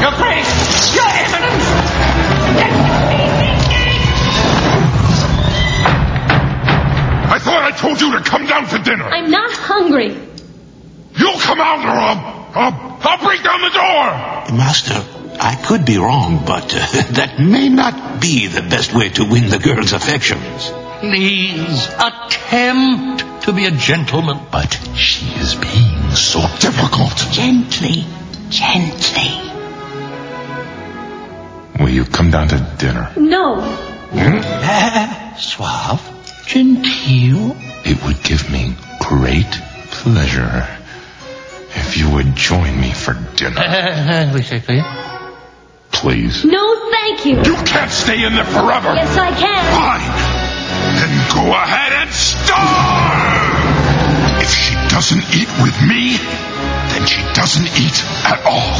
Your 0.00 0.12
Grace! 0.12 0.94
Your 0.94 1.08
Eminence! 1.08 1.64
I 7.32 7.38
thought 7.38 7.62
I 7.62 7.70
told 7.76 8.00
you 8.00 8.18
to 8.18 8.24
come 8.24 8.46
down 8.46 8.66
for 8.66 8.78
dinner. 8.78 9.04
I'm 9.04 9.30
not 9.30 9.52
hungry. 9.52 10.16
You'll 11.16 11.38
come 11.38 11.60
out 11.60 11.84
or 11.84 11.90
I'll, 11.90 12.48
I'll, 12.54 12.98
I'll 13.02 13.24
break 13.24 13.42
down 13.44 13.60
the 13.60 13.70
door. 13.70 14.56
Master, 14.56 15.04
I 15.40 15.54
could 15.54 15.84
be 15.84 15.98
wrong, 15.98 16.44
but 16.46 16.74
uh, 16.74 16.78
that 17.12 17.38
may 17.38 17.68
not 17.68 18.20
be 18.20 18.46
the 18.46 18.62
best 18.62 18.94
way 18.94 19.10
to 19.10 19.24
win 19.24 19.48
the 19.48 19.58
girl's 19.58 19.92
affections. 19.92 20.72
Please, 21.00 21.88
attempt 21.94 23.42
to 23.44 23.52
be 23.52 23.64
a 23.64 23.70
gentleman. 23.70 24.38
But 24.52 24.72
she 24.94 25.26
is 25.40 25.54
being 25.54 26.10
so 26.14 26.40
difficult. 26.60 27.16
Gently, 27.32 28.04
gently. 28.50 29.30
Will 31.80 31.88
you 31.88 32.04
come 32.04 32.30
down 32.30 32.48
to 32.48 32.76
dinner? 32.78 33.10
No. 33.16 33.60
Suave, 35.38 36.02
genteel. 36.46 37.56
It 37.84 38.04
would 38.04 38.22
give 38.22 38.50
me 38.52 38.74
great 39.00 39.50
pleasure 39.90 40.68
if 41.70 41.96
you 41.96 42.10
would 42.10 42.36
join 42.36 42.78
me 42.78 42.92
for 42.92 43.14
dinner. 43.36 43.58
Uh, 43.58 44.32
we 44.34 44.42
say, 44.42 44.60
please. 44.60 44.84
Please. 45.92 46.44
No, 46.44 46.90
thank 46.90 47.24
you. 47.24 47.36
You 47.38 47.56
can't 47.64 47.90
stay 47.90 48.24
in 48.24 48.34
there 48.34 48.44
forever. 48.44 48.94
Yes, 48.94 49.16
I 49.16 49.30
can. 49.30 49.64
Fine. 49.74 50.29
Then 51.00 51.16
go 51.32 51.50
ahead 51.54 51.92
and 51.94 52.10
starve. 52.12 52.42
If 54.42 54.50
she 54.50 54.74
doesn't 54.90 55.24
eat 55.34 55.48
with 55.62 55.80
me, 55.88 56.18
then 56.92 57.06
she 57.06 57.22
doesn't 57.32 57.68
eat 57.80 58.04
at 58.26 58.44
all. 58.44 58.76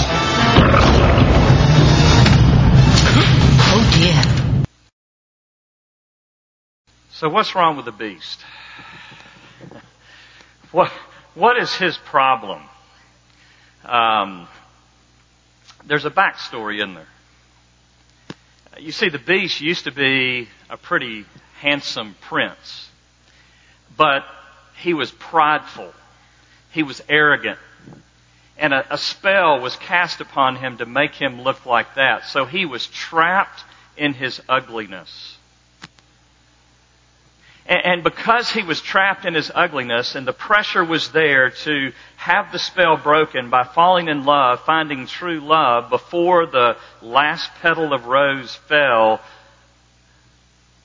Oh 3.72 3.90
dear. 3.94 4.64
So 7.12 7.30
what's 7.30 7.54
wrong 7.54 7.76
with 7.76 7.86
the 7.86 7.92
beast? 7.92 8.44
What 10.72 10.92
what 11.34 11.56
is 11.56 11.74
his 11.74 11.96
problem? 11.96 12.60
Um, 13.86 14.46
there's 15.86 16.04
a 16.04 16.10
backstory 16.10 16.82
in 16.82 16.92
there. 16.92 17.08
You 18.78 18.92
see, 18.92 19.08
the 19.08 19.18
beast 19.18 19.62
used 19.62 19.84
to 19.84 19.90
be 19.90 20.48
a 20.68 20.76
pretty 20.76 21.24
handsome 21.60 22.14
prince, 22.22 22.88
but 23.96 24.24
he 24.80 24.94
was 24.94 25.10
prideful. 25.10 25.92
He 26.72 26.82
was 26.82 27.02
arrogant. 27.08 27.58
And 28.56 28.72
a, 28.72 28.94
a 28.94 28.98
spell 28.98 29.60
was 29.60 29.76
cast 29.76 30.20
upon 30.20 30.56
him 30.56 30.78
to 30.78 30.86
make 30.86 31.14
him 31.14 31.42
look 31.42 31.66
like 31.66 31.94
that. 31.96 32.26
So 32.26 32.44
he 32.44 32.64
was 32.64 32.86
trapped 32.86 33.62
in 33.96 34.14
his 34.14 34.40
ugliness. 34.48 35.36
And, 37.66 37.84
and 37.84 38.04
because 38.04 38.50
he 38.50 38.62
was 38.62 38.80
trapped 38.80 39.26
in 39.26 39.34
his 39.34 39.50
ugliness 39.54 40.14
and 40.14 40.26
the 40.26 40.32
pressure 40.32 40.84
was 40.84 41.12
there 41.12 41.50
to 41.50 41.92
have 42.16 42.52
the 42.52 42.58
spell 42.58 42.96
broken 42.96 43.50
by 43.50 43.64
falling 43.64 44.08
in 44.08 44.24
love, 44.24 44.60
finding 44.64 45.06
true 45.06 45.40
love 45.40 45.90
before 45.90 46.46
the 46.46 46.76
last 47.02 47.50
petal 47.60 47.92
of 47.92 48.06
rose 48.06 48.54
fell, 48.54 49.20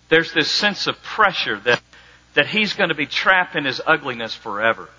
there's 0.10 0.34
this 0.34 0.52
sense 0.52 0.88
of 0.88 1.02
pressure 1.02 1.60
that, 1.60 1.82
that 2.36 2.48
he's 2.48 2.74
going 2.74 2.90
to 2.90 2.96
be 2.96 3.06
trapped 3.06 3.56
in 3.56 3.66
his 3.66 3.82
ugliness 3.86 4.34
forever. 4.36 4.90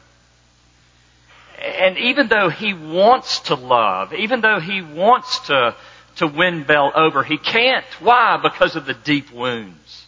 And 1.63 1.97
even 1.99 2.29
though 2.29 2.49
he 2.49 2.75
wants 2.75 3.41
to 3.41 3.55
love, 3.55 4.13
even 4.13 4.41
though 4.41 4.61
he 4.61 4.83
wants 4.83 5.39
to, 5.47 5.75
to 6.17 6.27
win 6.27 6.65
Belle 6.65 6.93
over, 6.95 7.23
he 7.23 7.39
can't. 7.39 7.85
Why? 8.01 8.39
Because 8.43 8.77
of 8.77 8.85
the 8.87 8.95
deep 8.95 9.33
wounds. 9.33 10.07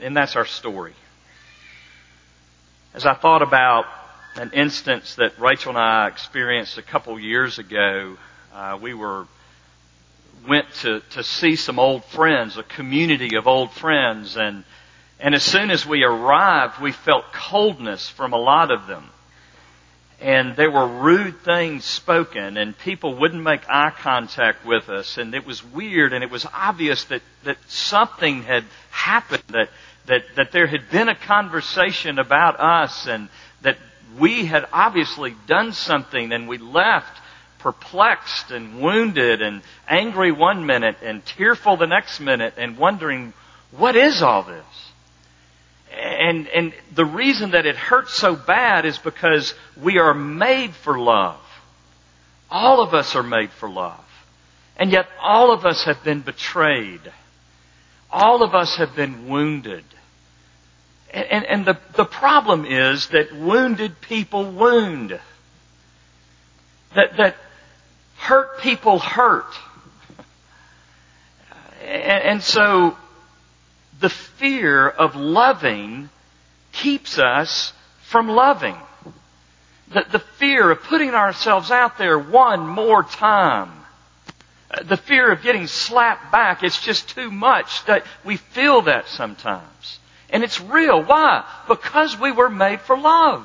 And 0.00 0.16
that's 0.16 0.36
our 0.36 0.44
story. 0.44 0.94
As 2.92 3.06
I 3.06 3.14
thought 3.14 3.40
about 3.40 3.86
an 4.34 4.50
instance 4.52 5.14
that 5.14 5.38
Rachel 5.38 5.70
and 5.70 5.78
I 5.78 6.08
experienced 6.08 6.76
a 6.76 6.82
couple 6.82 7.18
years 7.18 7.58
ago, 7.58 8.16
uh, 8.52 8.78
we 8.82 8.94
were 8.94 9.26
went 10.48 10.72
to, 10.82 11.00
to 11.10 11.22
see 11.22 11.56
some 11.56 11.78
old 11.78 12.04
friends, 12.04 12.56
a 12.56 12.62
community 12.62 13.36
of 13.36 13.46
old 13.46 13.72
friends, 13.72 14.36
and 14.36 14.64
and 15.22 15.36
as 15.36 15.44
soon 15.44 15.70
as 15.70 15.86
we 15.86 16.02
arrived, 16.02 16.80
we 16.80 16.90
felt 16.90 17.32
coldness 17.32 18.08
from 18.08 18.32
a 18.32 18.38
lot 18.38 18.72
of 18.72 18.88
them. 18.88 19.08
And 20.20 20.56
there 20.56 20.70
were 20.70 20.86
rude 20.86 21.42
things 21.42 21.84
spoken, 21.84 22.56
and 22.56 22.76
people 22.76 23.14
wouldn't 23.14 23.42
make 23.42 23.62
eye 23.68 23.92
contact 23.96 24.66
with 24.66 24.88
us, 24.88 25.18
and 25.18 25.32
it 25.34 25.46
was 25.46 25.64
weird, 25.64 26.12
and 26.12 26.24
it 26.24 26.30
was 26.30 26.44
obvious 26.52 27.04
that, 27.04 27.22
that 27.44 27.56
something 27.68 28.42
had 28.42 28.64
happened, 28.90 29.44
that, 29.48 29.68
that, 30.06 30.22
that 30.34 30.50
there 30.50 30.66
had 30.66 30.90
been 30.90 31.08
a 31.08 31.14
conversation 31.14 32.18
about 32.18 32.58
us, 32.58 33.06
and 33.06 33.28
that 33.62 33.78
we 34.18 34.44
had 34.44 34.66
obviously 34.72 35.36
done 35.46 35.72
something, 35.72 36.32
and 36.32 36.48
we 36.48 36.58
left 36.58 37.21
perplexed 37.62 38.50
and 38.50 38.80
wounded 38.80 39.40
and 39.40 39.62
angry 39.88 40.32
one 40.32 40.66
minute 40.66 40.96
and 41.02 41.24
tearful 41.24 41.76
the 41.76 41.86
next 41.86 42.20
minute 42.20 42.54
and 42.56 42.76
wondering, 42.76 43.32
what 43.70 43.96
is 43.96 44.22
all 44.22 44.42
this? 44.42 44.64
And, 45.94 46.48
and 46.48 46.72
the 46.94 47.04
reason 47.04 47.52
that 47.52 47.66
it 47.66 47.76
hurts 47.76 48.14
so 48.14 48.34
bad 48.34 48.86
is 48.86 48.98
because 48.98 49.54
we 49.80 49.98
are 49.98 50.14
made 50.14 50.74
for 50.74 50.98
love. 50.98 51.40
All 52.50 52.82
of 52.82 52.94
us 52.94 53.14
are 53.14 53.22
made 53.22 53.50
for 53.50 53.68
love. 53.68 54.04
And 54.76 54.90
yet 54.90 55.06
all 55.20 55.52
of 55.52 55.64
us 55.64 55.84
have 55.84 56.02
been 56.02 56.20
betrayed. 56.20 57.00
All 58.10 58.42
of 58.42 58.54
us 58.54 58.76
have 58.76 58.96
been 58.96 59.28
wounded. 59.28 59.84
And, 61.12 61.26
and, 61.26 61.44
and 61.46 61.64
the, 61.64 61.78
the 61.94 62.04
problem 62.04 62.64
is 62.64 63.08
that 63.08 63.34
wounded 63.34 64.00
people 64.00 64.50
wound. 64.50 65.18
That, 66.94 67.16
that 67.16 67.36
hurt 68.22 68.60
people 68.60 69.00
hurt. 69.00 69.52
And, 71.84 72.40
so 72.40 72.96
the 74.00 74.08
fear 74.08 74.88
of 74.88 75.16
loving 75.16 76.08
keeps 76.70 77.18
us 77.18 77.72
from 78.04 78.28
loving. 78.28 78.76
The, 79.92 80.06
the 80.12 80.20
fear 80.20 80.70
of 80.70 80.84
putting 80.84 81.10
ourselves 81.10 81.72
out 81.72 81.98
there 81.98 82.16
one 82.16 82.66
more 82.66 83.02
time. 83.02 83.72
The 84.84 84.96
fear 84.96 85.32
of 85.32 85.42
getting 85.42 85.66
slapped 85.66 86.30
back, 86.30 86.62
it's 86.62 86.80
just 86.80 87.08
too 87.08 87.30
much. 87.30 87.84
That 87.86 88.06
we 88.24 88.36
feel 88.36 88.82
that 88.82 89.08
sometimes. 89.08 89.98
And 90.30 90.44
it's 90.44 90.60
real. 90.60 91.02
Why? 91.02 91.44
Because 91.66 92.18
we 92.18 92.30
were 92.30 92.48
made 92.48 92.80
for 92.82 92.96
love. 92.96 93.44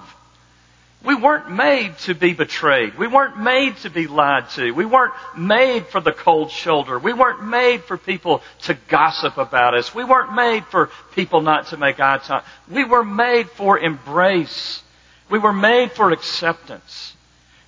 We 1.03 1.15
weren't 1.15 1.51
made 1.51 1.97
to 1.99 2.15
be 2.15 2.33
betrayed. 2.33 2.97
We 2.97 3.07
weren't 3.07 3.39
made 3.39 3.77
to 3.77 3.89
be 3.89 4.07
lied 4.07 4.49
to. 4.51 4.71
We 4.71 4.85
weren't 4.85 5.13
made 5.37 5.85
for 5.87 6.01
the 6.01 6.11
cold 6.11 6.49
shoulder. 6.49 6.97
We 6.97 7.13
weren't 7.13 7.45
made 7.45 7.83
for 7.83 7.97
people 7.97 8.41
to 8.63 8.73
gossip 8.87 9.37
about 9.37 9.75
us. 9.75 9.93
We 9.93 10.03
weren't 10.03 10.33
made 10.33 10.65
for 10.65 10.89
people 11.13 11.41
not 11.41 11.67
to 11.67 11.77
make 11.77 11.99
eye 11.99 12.17
contact. 12.17 12.47
We 12.69 12.83
were 12.83 13.03
made 13.03 13.49
for 13.51 13.77
embrace. 13.77 14.81
We 15.29 15.39
were 15.39 15.53
made 15.53 15.91
for 15.91 16.11
acceptance. 16.11 17.15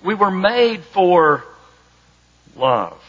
We 0.02 0.14
were 0.14 0.30
made 0.30 0.82
for 0.82 1.44
love. 2.56 3.00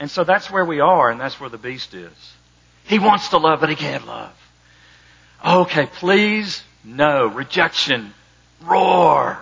And 0.00 0.10
so 0.10 0.24
that's 0.24 0.50
where 0.50 0.64
we 0.64 0.80
are, 0.80 1.10
and 1.10 1.20
that's 1.20 1.38
where 1.38 1.50
the 1.50 1.58
beast 1.58 1.94
is. 1.94 2.34
He 2.84 2.98
wants 2.98 3.28
to 3.28 3.38
love, 3.38 3.60
but 3.60 3.68
he 3.68 3.76
can't 3.76 4.06
love. 4.06 4.32
Okay, 5.44 5.84
please, 5.84 6.62
no. 6.84 7.26
Rejection. 7.26 8.14
Roar. 8.62 9.38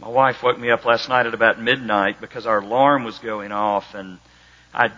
My 0.00 0.08
wife 0.08 0.42
woke 0.42 0.58
me 0.58 0.68
up 0.70 0.84
last 0.84 1.08
night 1.08 1.26
at 1.26 1.34
about 1.34 1.62
midnight 1.62 2.20
because 2.20 2.44
our 2.44 2.58
alarm 2.58 3.04
was 3.04 3.18
going 3.20 3.52
off 3.52 3.94
and 3.94 4.18
I'd 4.74 4.92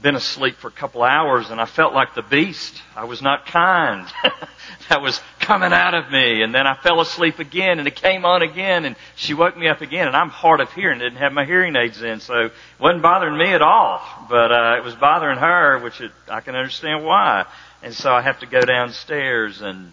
been 0.00 0.14
asleep 0.14 0.54
for 0.56 0.68
a 0.68 0.72
couple 0.72 1.02
hours 1.02 1.50
and 1.50 1.60
I 1.60 1.66
felt 1.66 1.94
like 1.94 2.14
the 2.14 2.22
beast. 2.22 2.80
I 2.94 3.04
was 3.04 3.20
not 3.20 3.46
kind. 3.46 4.06
that 4.88 5.02
was 5.02 5.20
coming 5.40 5.72
out 5.72 5.94
of 5.94 6.12
me. 6.12 6.42
And 6.42 6.54
then 6.54 6.66
I 6.66 6.74
fell 6.76 7.00
asleep 7.00 7.40
again 7.40 7.80
and 7.80 7.88
it 7.88 7.96
came 7.96 8.24
on 8.24 8.42
again 8.42 8.84
and 8.84 8.94
she 9.16 9.34
woke 9.34 9.56
me 9.56 9.66
up 9.66 9.80
again 9.80 10.06
and 10.06 10.16
I'm 10.16 10.30
hard 10.30 10.60
of 10.60 10.72
hearing. 10.72 11.00
Didn't 11.00 11.18
have 11.18 11.32
my 11.32 11.44
hearing 11.44 11.74
aids 11.74 12.02
in. 12.02 12.20
So 12.20 12.46
it 12.46 12.52
wasn't 12.78 13.02
bothering 13.02 13.36
me 13.36 13.52
at 13.52 13.62
all. 13.62 14.00
But, 14.28 14.52
uh, 14.52 14.76
it 14.78 14.84
was 14.84 14.94
bothering 14.94 15.38
her, 15.38 15.80
which 15.80 16.00
it, 16.00 16.12
I 16.28 16.40
can 16.40 16.54
understand 16.54 17.04
why. 17.04 17.46
And 17.84 17.94
so 17.94 18.14
I 18.14 18.22
have 18.22 18.40
to 18.40 18.46
go 18.46 18.62
downstairs 18.62 19.60
and 19.60 19.92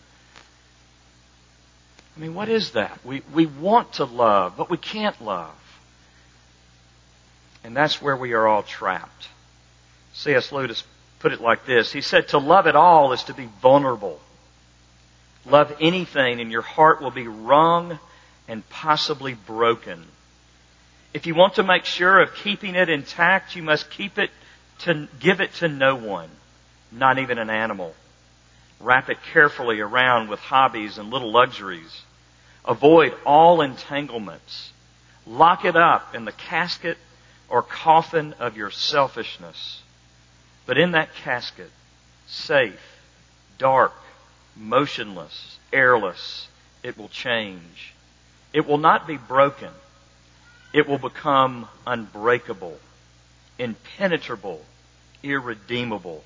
I 2.15 2.19
mean, 2.19 2.33
what 2.33 2.47
is 2.47 2.71
that? 2.71 2.99
We, 3.05 3.21
we 3.33 3.45
want 3.45 3.93
to 3.93 4.05
love, 4.05 4.55
but 4.55 4.69
we 4.69 4.77
can't 4.77 5.21
love. 5.21 5.53
And 7.65 7.75
that's 7.75 8.01
where 8.01 8.15
we 8.15 8.31
are 8.31 8.47
all 8.47 8.63
trapped. 8.63 9.27
C.S. 10.13 10.53
Lewis 10.53 10.83
put 11.19 11.33
it 11.33 11.41
like 11.41 11.65
this. 11.65 11.91
He 11.91 11.99
said, 11.99 12.29
to 12.29 12.37
love 12.37 12.65
at 12.65 12.77
all 12.77 13.11
is 13.11 13.23
to 13.23 13.33
be 13.33 13.49
vulnerable. 13.61 14.21
Love 15.45 15.75
anything 15.81 16.39
and 16.39 16.49
your 16.49 16.61
heart 16.61 17.01
will 17.01 17.11
be 17.11 17.27
wrung 17.27 17.99
and 18.47 18.67
possibly 18.69 19.33
broken. 19.33 20.05
If 21.13 21.27
you 21.27 21.35
want 21.35 21.55
to 21.55 21.63
make 21.63 21.83
sure 21.83 22.21
of 22.21 22.35
keeping 22.35 22.75
it 22.75 22.87
intact, 22.87 23.55
you 23.57 23.63
must 23.63 23.89
keep 23.89 24.17
it 24.17 24.31
to, 24.79 25.09
give 25.19 25.41
it 25.41 25.53
to 25.55 25.67
no 25.67 25.95
one, 25.95 26.29
not 26.91 27.17
even 27.19 27.37
an 27.37 27.49
animal. 27.49 27.93
Wrap 28.79 29.09
it 29.09 29.17
carefully 29.33 29.79
around 29.79 30.29
with 30.29 30.39
hobbies 30.39 30.97
and 30.97 31.09
little 31.09 31.31
luxuries. 31.31 32.01
Avoid 32.65 33.13
all 33.25 33.61
entanglements. 33.61 34.71
Lock 35.25 35.65
it 35.65 35.75
up 35.75 36.15
in 36.15 36.25
the 36.25 36.31
casket 36.31 36.97
or 37.47 37.61
coffin 37.61 38.33
of 38.39 38.57
your 38.57 38.71
selfishness. 38.71 39.81
But 40.65 40.77
in 40.77 40.91
that 40.91 41.13
casket, 41.15 41.71
safe, 42.27 42.99
dark, 43.57 43.93
motionless, 44.55 45.57
airless, 45.71 46.47
it 46.83 46.97
will 46.97 47.09
change. 47.09 47.93
It 48.53 48.67
will 48.67 48.77
not 48.77 49.07
be 49.07 49.17
broken. 49.17 49.69
It 50.73 50.87
will 50.87 50.97
become 50.97 51.67
unbreakable, 51.85 52.77
impenetrable, 53.59 54.63
irredeemable. 55.23 56.23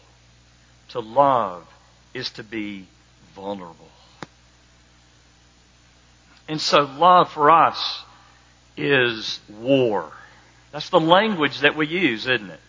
To 0.90 1.00
love 1.00 1.68
is 2.14 2.30
to 2.32 2.44
be 2.44 2.88
vulnerable. 3.34 3.90
And 6.48 6.62
so 6.62 6.82
love 6.82 7.32
for 7.32 7.50
us 7.52 8.04
is 8.78 9.40
war. 9.50 10.12
That's 10.72 10.90
the 10.90 11.00
language 11.00 11.62
that 11.62 11.76
we 11.76 11.88
use, 11.88 12.28
isn't 12.28 12.50
it? 12.50 12.60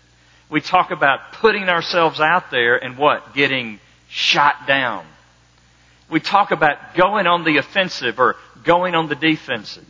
We 0.48 0.60
talk 0.60 0.90
about 0.90 1.32
putting 1.32 1.68
ourselves 1.68 2.20
out 2.20 2.50
there 2.50 2.76
and 2.76 2.96
what? 2.96 3.34
Getting 3.34 3.80
shot 4.08 4.66
down. 4.66 5.04
We 6.08 6.20
talk 6.20 6.52
about 6.52 6.94
going 6.94 7.26
on 7.26 7.44
the 7.44 7.56
offensive 7.56 8.20
or 8.20 8.36
going 8.64 8.94
on 8.94 9.08
the 9.08 9.16
defensive. 9.16 9.84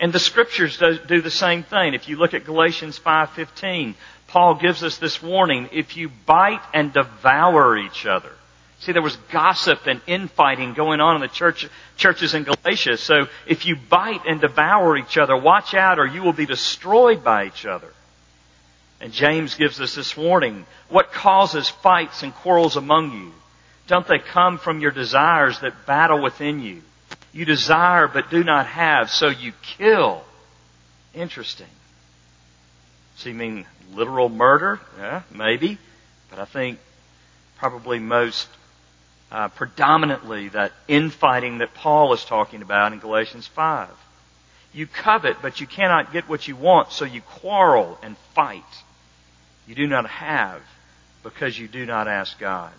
And 0.00 0.14
the 0.14 0.18
scriptures 0.18 0.78
do, 0.78 0.98
do 0.98 1.20
the 1.20 1.30
same 1.30 1.62
thing. 1.62 1.92
If 1.92 2.08
you 2.08 2.16
look 2.16 2.32
at 2.32 2.44
Galatians 2.44 2.98
5:15, 2.98 3.94
Paul 4.28 4.54
gives 4.54 4.82
us 4.82 4.96
this 4.96 5.22
warning, 5.22 5.68
if 5.72 5.96
you 5.96 6.08
bite 6.08 6.62
and 6.72 6.92
devour 6.92 7.76
each 7.76 8.06
other. 8.06 8.32
See, 8.78 8.92
there 8.92 9.02
was 9.02 9.16
gossip 9.30 9.86
and 9.86 10.00
infighting 10.06 10.72
going 10.72 11.00
on 11.00 11.16
in 11.16 11.20
the 11.20 11.28
church, 11.28 11.68
churches 11.98 12.32
in 12.32 12.44
Galatia. 12.44 12.96
So 12.96 13.26
if 13.46 13.66
you 13.66 13.76
bite 13.76 14.24
and 14.26 14.40
devour 14.40 14.96
each 14.96 15.18
other, 15.18 15.36
watch 15.36 15.74
out 15.74 15.98
or 15.98 16.06
you 16.06 16.22
will 16.22 16.32
be 16.32 16.46
destroyed 16.46 17.22
by 17.22 17.46
each 17.46 17.66
other. 17.66 17.92
And 19.00 19.12
James 19.12 19.54
gives 19.54 19.82
us 19.82 19.94
this 19.94 20.16
warning. 20.16 20.64
What 20.88 21.12
causes 21.12 21.68
fights 21.68 22.22
and 22.22 22.34
quarrels 22.34 22.76
among 22.76 23.12
you? 23.12 23.32
Don't 23.86 24.06
they 24.06 24.18
come 24.18 24.56
from 24.56 24.80
your 24.80 24.92
desires 24.92 25.60
that 25.60 25.84
battle 25.84 26.22
within 26.22 26.60
you? 26.60 26.82
You 27.32 27.44
desire 27.44 28.08
but 28.08 28.30
do 28.30 28.42
not 28.42 28.66
have, 28.66 29.10
so 29.10 29.28
you 29.28 29.52
kill. 29.62 30.22
Interesting. 31.14 31.66
So 33.16 33.28
you 33.28 33.34
mean 33.34 33.66
literal 33.94 34.28
murder? 34.28 34.80
Yeah, 34.98 35.22
maybe. 35.30 35.78
But 36.30 36.38
I 36.38 36.44
think 36.44 36.78
probably 37.58 37.98
most 37.98 38.48
uh, 39.30 39.48
predominantly 39.48 40.48
that 40.48 40.72
infighting 40.88 41.58
that 41.58 41.74
Paul 41.74 42.12
is 42.14 42.24
talking 42.24 42.62
about 42.62 42.92
in 42.92 42.98
Galatians 42.98 43.46
5. 43.46 43.88
You 44.72 44.86
covet, 44.86 45.36
but 45.42 45.60
you 45.60 45.66
cannot 45.66 46.12
get 46.12 46.28
what 46.28 46.46
you 46.46 46.56
want, 46.56 46.92
so 46.92 47.04
you 47.04 47.20
quarrel 47.20 47.98
and 48.02 48.16
fight. 48.34 48.62
You 49.66 49.74
do 49.74 49.86
not 49.86 50.08
have 50.08 50.62
because 51.22 51.58
you 51.58 51.68
do 51.68 51.84
not 51.86 52.08
ask 52.08 52.38
God. 52.38 52.72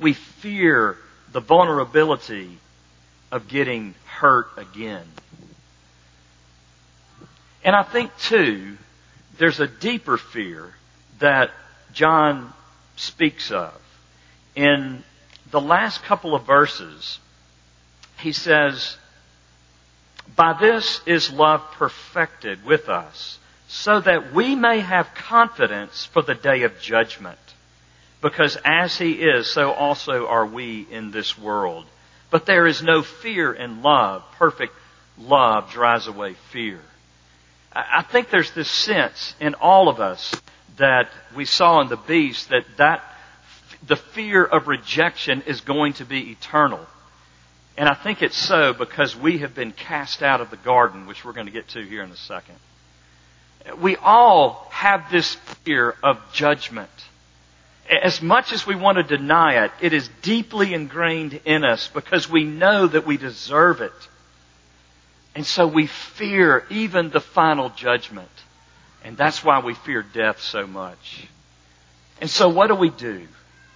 We 0.00 0.12
fear 0.14 0.96
the 1.32 1.40
vulnerability 1.40 2.58
of 3.30 3.48
getting 3.48 3.94
hurt 4.06 4.48
again. 4.56 5.06
And 7.64 7.74
I 7.74 7.82
think 7.82 8.16
too, 8.18 8.76
there's 9.38 9.60
a 9.60 9.66
deeper 9.66 10.16
fear 10.16 10.72
that 11.18 11.50
John 11.92 12.52
speaks 12.96 13.50
of 13.50 13.74
in 14.54 15.02
the 15.50 15.60
last 15.60 16.02
couple 16.02 16.34
of 16.34 16.44
verses, 16.44 17.18
he 18.18 18.32
says, 18.32 18.96
By 20.34 20.54
this 20.54 21.00
is 21.06 21.32
love 21.32 21.62
perfected 21.72 22.64
with 22.64 22.88
us, 22.88 23.38
so 23.68 24.00
that 24.00 24.32
we 24.34 24.54
may 24.54 24.80
have 24.80 25.14
confidence 25.14 26.06
for 26.06 26.22
the 26.22 26.34
day 26.34 26.62
of 26.62 26.80
judgment. 26.80 27.38
Because 28.20 28.58
as 28.64 28.98
he 28.98 29.12
is, 29.12 29.46
so 29.46 29.70
also 29.70 30.26
are 30.26 30.46
we 30.46 30.86
in 30.90 31.12
this 31.12 31.38
world. 31.38 31.86
But 32.30 32.46
there 32.46 32.66
is 32.66 32.82
no 32.82 33.02
fear 33.02 33.52
in 33.52 33.82
love. 33.82 34.22
Perfect 34.38 34.74
love 35.18 35.70
drives 35.70 36.06
away 36.06 36.34
fear. 36.52 36.80
I 37.72 38.02
think 38.02 38.30
there's 38.30 38.52
this 38.52 38.70
sense 38.70 39.34
in 39.40 39.54
all 39.54 39.88
of 39.88 40.00
us 40.00 40.34
that 40.78 41.08
we 41.34 41.44
saw 41.44 41.80
in 41.80 41.88
the 41.88 41.96
beast 41.96 42.48
that 42.50 42.64
that 42.76 43.02
the 43.86 43.96
fear 43.96 44.44
of 44.44 44.68
rejection 44.68 45.42
is 45.46 45.60
going 45.60 45.94
to 45.94 46.04
be 46.04 46.30
eternal. 46.30 46.84
And 47.76 47.88
I 47.88 47.94
think 47.94 48.22
it's 48.22 48.36
so 48.36 48.72
because 48.72 49.14
we 49.14 49.38
have 49.38 49.54
been 49.54 49.72
cast 49.72 50.22
out 50.22 50.40
of 50.40 50.50
the 50.50 50.56
garden, 50.56 51.06
which 51.06 51.24
we're 51.24 51.32
going 51.32 51.46
to 51.46 51.52
get 51.52 51.68
to 51.68 51.82
here 51.82 52.02
in 52.02 52.10
a 52.10 52.16
second. 52.16 52.56
We 53.80 53.96
all 53.96 54.66
have 54.70 55.10
this 55.10 55.34
fear 55.64 55.94
of 56.02 56.18
judgment. 56.32 56.90
As 57.90 58.20
much 58.20 58.52
as 58.52 58.66
we 58.66 58.74
want 58.74 58.98
to 58.98 59.16
deny 59.16 59.64
it, 59.64 59.72
it 59.80 59.92
is 59.92 60.08
deeply 60.22 60.74
ingrained 60.74 61.40
in 61.44 61.64
us 61.64 61.88
because 61.88 62.28
we 62.28 62.44
know 62.44 62.86
that 62.86 63.06
we 63.06 63.16
deserve 63.16 63.80
it. 63.80 63.92
And 65.34 65.46
so 65.46 65.66
we 65.66 65.86
fear 65.86 66.66
even 66.70 67.10
the 67.10 67.20
final 67.20 67.70
judgment. 67.70 68.28
And 69.04 69.16
that's 69.16 69.42
why 69.42 69.60
we 69.60 69.74
fear 69.74 70.02
death 70.02 70.40
so 70.40 70.66
much. 70.66 71.26
And 72.20 72.28
so 72.28 72.48
what 72.48 72.66
do 72.66 72.74
we 72.74 72.90
do? 72.90 73.26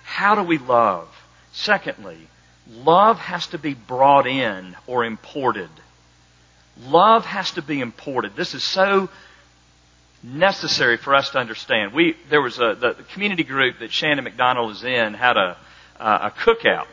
How 0.02 0.34
do 0.34 0.42
we 0.42 0.58
love? 0.58 1.08
Secondly, 1.52 2.18
love 2.68 3.18
has 3.18 3.46
to 3.48 3.58
be 3.58 3.74
brought 3.74 4.26
in 4.26 4.76
or 4.86 5.04
imported. 5.04 5.70
Love 6.80 7.24
has 7.24 7.52
to 7.52 7.62
be 7.62 7.80
imported. 7.80 8.34
This 8.34 8.54
is 8.54 8.64
so 8.64 9.08
necessary 10.22 10.96
for 10.96 11.14
us 11.14 11.30
to 11.30 11.38
understand. 11.38 11.92
We 11.92 12.16
there 12.30 12.40
was 12.40 12.58
a 12.58 12.76
the, 12.78 12.96
community 13.12 13.44
group 13.44 13.78
that 13.80 13.92
Shannon 13.92 14.24
McDonald 14.24 14.72
is 14.72 14.84
in 14.84 15.14
had 15.14 15.36
a 15.36 15.56
uh, 15.98 16.30
a 16.32 16.40
cookout 16.40 16.86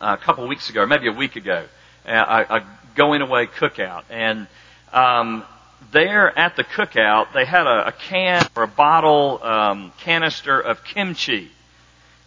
a 0.00 0.16
couple 0.16 0.44
of 0.44 0.48
weeks 0.48 0.70
ago, 0.70 0.82
or 0.82 0.86
maybe 0.86 1.08
a 1.08 1.12
week 1.12 1.36
ago, 1.36 1.64
a, 2.04 2.12
a 2.12 2.66
going 2.94 3.22
away 3.22 3.46
cookout, 3.46 4.04
and 4.10 4.46
um, 4.92 5.44
there 5.92 6.36
at 6.38 6.56
the 6.56 6.64
cookout 6.64 7.32
they 7.32 7.44
had 7.44 7.66
a, 7.66 7.88
a 7.88 7.92
can 7.92 8.46
or 8.56 8.64
a 8.64 8.68
bottle 8.68 9.42
um, 9.42 9.92
canister 9.98 10.60
of 10.60 10.82
kimchi 10.84 11.50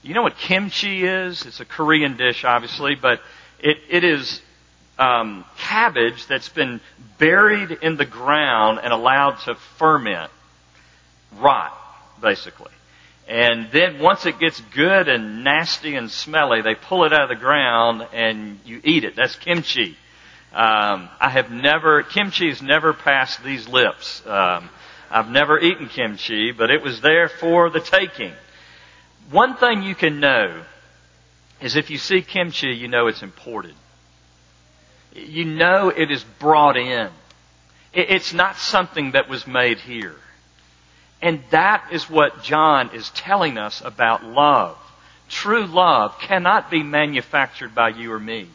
you 0.08 0.14
know 0.14 0.22
what 0.22 0.38
kimchi 0.38 1.04
is? 1.04 1.46
It's 1.46 1.60
a 1.60 1.66
Korean 1.66 2.16
dish, 2.16 2.46
obviously, 2.46 2.96
but 2.96 3.20
it, 3.60 3.78
it 3.90 4.04
is 4.04 4.42
um, 5.00 5.46
cabbage 5.58 6.26
that's 6.28 6.50
been 6.50 6.82
buried 7.18 7.72
in 7.82 7.98
the 7.98 8.06
ground 8.06 8.80
and 8.84 8.92
allowed 8.94 9.38
to 9.42 9.56
ferment, 9.78 10.32
rot, 11.38 11.78
basically. 12.22 12.72
And 13.28 13.70
then 13.72 14.00
once 14.00 14.26
it 14.26 14.40
gets 14.40 14.62
good 14.74 15.10
and 15.10 15.44
nasty 15.44 15.96
and 15.96 16.10
smelly, 16.10 16.62
they 16.62 16.76
pull 16.76 17.04
it 17.04 17.14
out 17.14 17.24
of 17.24 17.30
the 17.30 17.36
ground 17.36 18.08
and 18.14 18.60
you 18.66 18.80
eat 18.84 19.04
it. 19.04 19.16
That's 19.16 19.36
kimchi. 19.36 19.98
Um, 20.54 21.10
I 21.20 21.30
have 21.30 21.52
never 21.52 22.04
kimchi 22.04 22.48
has 22.48 22.62
never 22.62 22.94
passed 22.94 23.44
these 23.44 23.68
lips. 23.68 24.26
Um, 24.26 24.70
I've 25.12 25.30
never 25.30 25.60
eaten 25.60 25.90
kimchi, 25.90 26.52
but 26.52 26.72
it 26.72 26.82
was 26.82 27.02
there 27.02 27.28
for 27.28 27.70
the 27.70 27.82
taking. 27.82 28.32
One 29.30 29.56
thing 29.58 29.84
you 29.84 29.94
can 29.94 30.22
know 30.22 30.64
is 31.60 31.76
if 31.76 31.90
you 31.90 31.98
see 31.98 32.22
kimchi, 32.22 32.70
you 32.70 32.88
know 32.88 33.08
it's 33.08 33.24
imported. 33.24 33.76
You 35.14 35.46
know 35.46 35.90
it 35.90 36.12
is 36.12 36.24
brought 36.40 36.78
in. 36.78 37.10
It's 37.94 38.34
not 38.34 38.58
something 38.58 39.12
that 39.12 39.30
was 39.30 39.48
made 39.48 39.80
here. 39.80 40.16
And 41.22 41.42
that 41.50 41.90
is 41.92 42.10
what 42.10 42.44
John 42.44 42.92
is 42.94 43.10
telling 43.12 43.58
us 43.58 43.82
about 43.84 44.24
love. 44.24 44.78
True 45.30 45.66
love 45.66 46.20
cannot 46.20 46.70
be 46.70 46.84
manufactured 46.84 47.74
by 47.74 47.90
you 47.90 48.14
or 48.14 48.20
me. 48.20 48.48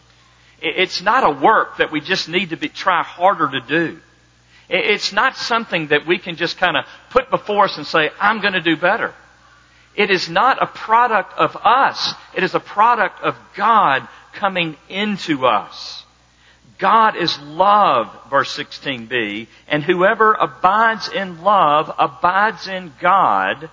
It's 0.61 1.03
not 1.03 1.25
a 1.25 1.31
work 1.31 1.79
that 1.79 1.91
we 1.91 2.01
just 2.01 2.29
need 2.29 2.51
to 2.51 2.57
be, 2.57 2.69
try 2.69 3.03
harder 3.03 3.51
to 3.51 3.61
do. 3.61 3.99
It's 4.69 5.13
not 5.13 5.37
something 5.37 5.89
that 5.89 6.07
we 6.07 6.19
can 6.19 6.37
just 6.37 6.57
kind 6.57 6.77
of 6.77 6.85
put 7.11 7.31
before 7.31 7.65
us 7.65 7.77
and 7.77 7.87
say, 7.87 8.11
I'm 8.21 8.41
going 8.41 8.55
to 8.55 8.61
do 8.61 8.77
better. 8.77 9.13
It 9.97 10.11
is 10.11 10.29
not 10.29 10.63
a 10.63 10.67
product 10.67 11.37
of 11.37 11.57
us. 11.57 12.15
It 12.35 12.43
is 12.43 12.55
a 12.55 12.61
product 12.61 13.21
of 13.23 13.37
God 13.57 14.07
coming 14.35 14.77
into 14.89 15.47
us. 15.47 16.02
God 16.83 17.15
is 17.15 17.39
love, 17.39 18.11
verse 18.29 18.59
16b, 18.59 19.47
and 19.69 19.85
whoever 19.85 20.33
abides 20.33 21.09
in 21.09 21.45
love 21.45 21.95
abides 21.97 22.67
in 22.67 22.93
God, 23.01 23.71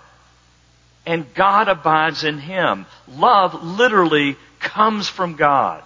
and 1.08 1.34
God 1.34 1.70
abides 1.70 2.24
in 2.24 2.38
him. 2.38 2.86
Love 3.08 3.64
literally 3.64 4.38
comes 4.60 5.10
from 5.10 5.38
God. 5.38 5.82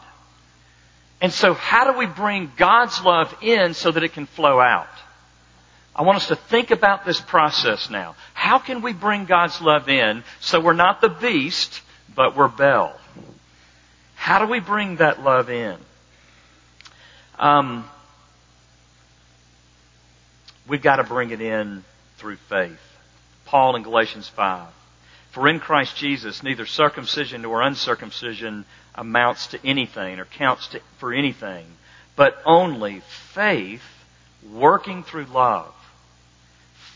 And 1.22 1.32
so 1.32 1.54
how 1.54 1.90
do 1.90 1.98
we 1.98 2.08
bring 2.08 2.52
God's 2.58 3.02
love 3.02 3.34
in 3.42 3.74
so 3.74 3.90
that 3.90 4.04
it 4.04 4.12
can 4.12 4.26
flow 4.26 4.60
out? 4.60 4.90
I 5.96 6.02
want 6.02 6.18
us 6.18 6.28
to 6.28 6.36
think 6.36 6.72
about 6.72 7.06
this 7.06 7.22
process 7.22 7.90
now. 7.90 8.18
How 8.34 8.60
can 8.60 8.82
we 8.82 8.92
bring 8.92 9.24
God's 9.24 9.62
love 9.62 9.88
in 9.88 10.26
so 10.42 10.60
we're 10.60 10.74
not 10.74 11.00
the 11.00 11.08
beast, 11.08 11.84
but 12.14 12.36
we're 12.36 12.50
Belle? 12.50 13.00
How 14.16 14.40
do 14.40 14.52
we 14.52 14.60
bring 14.60 14.98
that 14.98 15.24
love 15.24 15.50
in? 15.50 15.78
Um, 17.40 17.90
we've 20.68 20.82
got 20.82 20.98
to 20.98 21.04
bring 21.04 21.32
it 21.32 21.42
in 21.42 21.84
through 22.18 22.38
faith. 22.38 22.80
Paul 23.46 23.76
in 23.76 23.84
Galatians 23.84 24.28
5. 24.28 24.68
For 25.32 25.48
in 25.48 25.60
Christ 25.60 25.98
Jesus, 25.98 26.44
neither 26.44 26.66
circumcision 26.66 27.42
nor 27.42 27.62
uncircumcision 27.62 28.66
amounts 28.96 29.48
to 29.48 29.60
anything 29.66 30.20
or 30.20 30.26
counts 30.26 30.68
to, 30.70 30.82
for 31.00 31.12
anything, 31.12 31.66
but 32.16 32.40
only 32.46 33.02
faith 33.34 33.84
working 34.52 35.04
through 35.04 35.26
love 35.26 35.74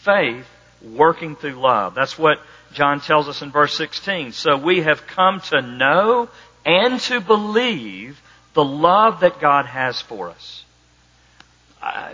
faith 0.08 0.48
working 0.82 1.36
through 1.36 1.60
love. 1.60 1.94
That's 1.94 2.18
what 2.18 2.40
John 2.72 3.02
tells 3.02 3.28
us 3.28 3.42
in 3.42 3.52
verse 3.52 3.74
16. 3.76 4.32
So 4.32 4.58
we 4.58 4.82
have 4.82 5.06
come 5.06 5.42
to 5.52 5.62
know 5.62 6.30
and 6.66 7.00
to 7.02 7.20
believe 7.20 8.22
the 8.58 8.66
love 8.66 9.20
that 9.20 9.40
God 9.40 9.68
has 9.68 10.02
for 10.02 10.30
us. 10.32 10.66
Uh, 11.80 12.14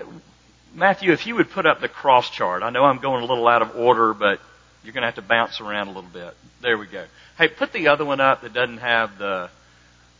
Matthew, 0.76 1.14
if 1.14 1.26
you 1.26 1.36
would 1.36 1.50
put 1.50 1.66
up 1.66 1.80
the 1.80 1.88
cross 1.88 2.30
chart. 2.30 2.64
I 2.64 2.70
know 2.70 2.84
I'm 2.84 2.98
going 2.98 3.24
a 3.24 3.26
little 3.26 3.48
out 3.48 3.62
of 3.62 3.78
order, 3.78 4.14
but 4.14 4.42
you're 4.84 4.92
going 4.92 5.04
to 5.04 5.08
have 5.08 5.16
to 5.16 5.22
bounce 5.22 5.62
around 5.62 5.88
a 5.88 5.92
little 5.92 6.10
bit. 6.12 6.36
There 6.62 6.78
we 6.78 6.88
go. 6.88 7.06
Hey, 7.38 7.48
put 7.48 7.72
the 7.72 7.88
other 7.88 8.04
one 8.04 8.20
up 8.20 8.42
that 8.42 8.52
doesn't 8.52 8.80
have 8.80 9.18
the 9.18 9.50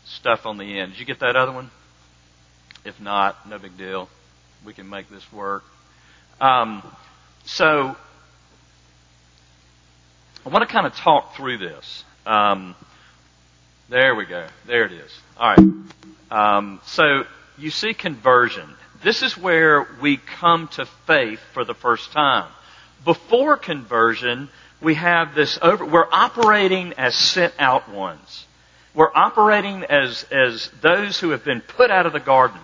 stuff 0.06 0.46
on 0.46 0.56
the 0.56 0.80
end. 0.80 0.92
Did 0.92 1.00
you 1.00 1.04
get 1.04 1.20
that 1.20 1.36
other 1.36 1.52
one? 1.52 1.70
If 2.86 2.98
not, 3.02 3.46
no 3.46 3.58
big 3.58 3.76
deal. 3.76 4.08
We 4.64 4.72
can 4.72 4.88
make 4.88 5.10
this 5.10 5.30
work. 5.30 5.62
Um, 6.40 6.82
so, 7.44 7.94
I 10.46 10.48
want 10.48 10.66
to 10.66 10.72
kind 10.72 10.86
of 10.86 10.94
talk 10.94 11.36
through 11.36 11.58
this. 11.58 12.02
Um, 12.24 12.74
there 13.88 14.14
we 14.14 14.24
go. 14.24 14.46
There 14.66 14.84
it 14.84 14.92
is. 14.92 15.12
All 15.38 15.54
right. 15.54 15.58
Um, 16.30 16.80
so 16.84 17.24
you 17.58 17.70
see 17.70 17.94
conversion. 17.94 18.68
This 19.02 19.22
is 19.22 19.36
where 19.36 19.86
we 20.00 20.16
come 20.16 20.68
to 20.68 20.86
faith 21.06 21.40
for 21.52 21.64
the 21.64 21.74
first 21.74 22.12
time. 22.12 22.50
Before 23.04 23.56
conversion, 23.56 24.48
we 24.80 24.94
have 24.94 25.34
this 25.34 25.58
over, 25.60 25.84
we're 25.84 26.08
operating 26.10 26.94
as 26.94 27.14
sent 27.14 27.52
out 27.58 27.90
ones. 27.90 28.46
We're 28.94 29.12
operating 29.14 29.84
as, 29.84 30.24
as 30.30 30.70
those 30.80 31.18
who 31.18 31.30
have 31.30 31.44
been 31.44 31.60
put 31.60 31.90
out 31.90 32.06
of 32.06 32.12
the 32.12 32.20
garden. 32.20 32.60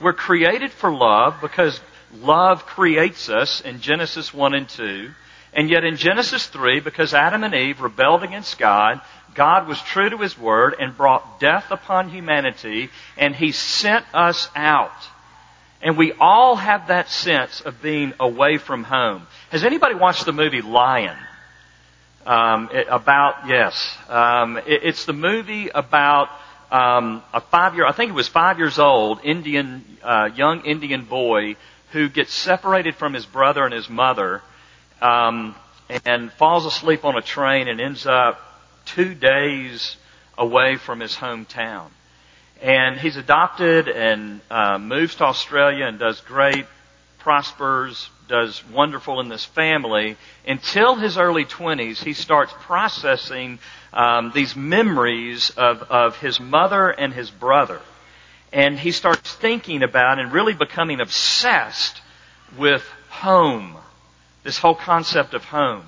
We're 0.00 0.12
created 0.12 0.70
for 0.70 0.92
love 0.92 1.40
because 1.40 1.80
love 2.20 2.66
creates 2.66 3.28
us 3.28 3.60
in 3.60 3.80
Genesis 3.80 4.32
1 4.32 4.54
and 4.54 4.68
2. 4.68 5.10
And 5.52 5.68
yet 5.68 5.84
in 5.84 5.96
Genesis 5.96 6.46
3, 6.46 6.80
because 6.80 7.12
Adam 7.12 7.44
and 7.44 7.54
Eve 7.54 7.80
rebelled 7.80 8.22
against 8.22 8.58
God, 8.58 9.00
God 9.34 9.68
was 9.68 9.80
true 9.80 10.08
to 10.10 10.18
His 10.18 10.38
word 10.38 10.74
and 10.78 10.96
brought 10.96 11.40
death 11.40 11.70
upon 11.70 12.08
humanity, 12.08 12.90
and 13.16 13.34
He 13.34 13.52
sent 13.52 14.04
us 14.14 14.48
out. 14.56 14.92
And 15.82 15.98
we 15.98 16.12
all 16.12 16.56
have 16.56 16.88
that 16.88 17.10
sense 17.10 17.60
of 17.60 17.82
being 17.82 18.14
away 18.20 18.56
from 18.58 18.84
home. 18.84 19.26
Has 19.50 19.64
anybody 19.64 19.94
watched 19.94 20.24
the 20.24 20.32
movie 20.32 20.62
Lion? 20.62 21.16
Um, 22.24 22.70
it, 22.72 22.86
about 22.88 23.48
yes, 23.48 23.98
um, 24.08 24.56
it, 24.58 24.84
it's 24.84 25.06
the 25.06 25.12
movie 25.12 25.70
about 25.74 26.28
um, 26.70 27.20
a 27.34 27.40
five 27.40 27.74
year. 27.74 27.84
I 27.84 27.90
think 27.90 28.10
it 28.10 28.14
was 28.14 28.28
five 28.28 28.58
years 28.58 28.78
old 28.78 29.24
Indian 29.24 29.84
uh, 30.04 30.30
young 30.36 30.64
Indian 30.64 31.04
boy 31.04 31.56
who 31.90 32.08
gets 32.08 32.32
separated 32.32 32.94
from 32.94 33.12
his 33.12 33.26
brother 33.26 33.64
and 33.64 33.74
his 33.74 33.90
mother 33.90 34.40
um, 35.02 35.54
and 36.04 36.32
falls 36.32 36.66
asleep 36.66 37.04
on 37.04 37.16
a 37.16 37.22
train 37.22 37.68
and 37.68 37.80
ends 37.80 38.06
up 38.06 38.40
two 38.84 39.14
days 39.14 39.96
away 40.38 40.76
from 40.76 41.00
his 41.00 41.14
hometown. 41.14 41.88
And 42.60 42.98
he's 42.98 43.16
adopted 43.16 43.88
and 43.88 44.40
uh, 44.50 44.78
moves 44.78 45.16
to 45.16 45.24
Australia 45.24 45.86
and 45.86 45.98
does 45.98 46.20
great, 46.20 46.66
prospers, 47.18 48.08
does 48.28 48.62
wonderful 48.68 49.20
in 49.20 49.28
this 49.28 49.44
family. 49.44 50.16
Until 50.46 50.94
his 50.94 51.18
early 51.18 51.44
20s, 51.44 52.02
he 52.02 52.12
starts 52.12 52.52
processing 52.60 53.58
um, 53.92 54.30
these 54.34 54.54
memories 54.54 55.50
of, 55.50 55.82
of 55.82 56.16
his 56.18 56.38
mother 56.40 56.88
and 56.88 57.12
his 57.12 57.30
brother 57.30 57.80
and 58.52 58.78
he 58.78 58.92
starts 58.92 59.34
thinking 59.34 59.82
about 59.82 60.18
and 60.18 60.32
really 60.32 60.52
becoming 60.52 61.00
obsessed 61.00 62.00
with 62.58 62.86
home. 63.08 63.76
This 64.42 64.58
whole 64.58 64.74
concept 64.74 65.34
of 65.34 65.44
home. 65.44 65.84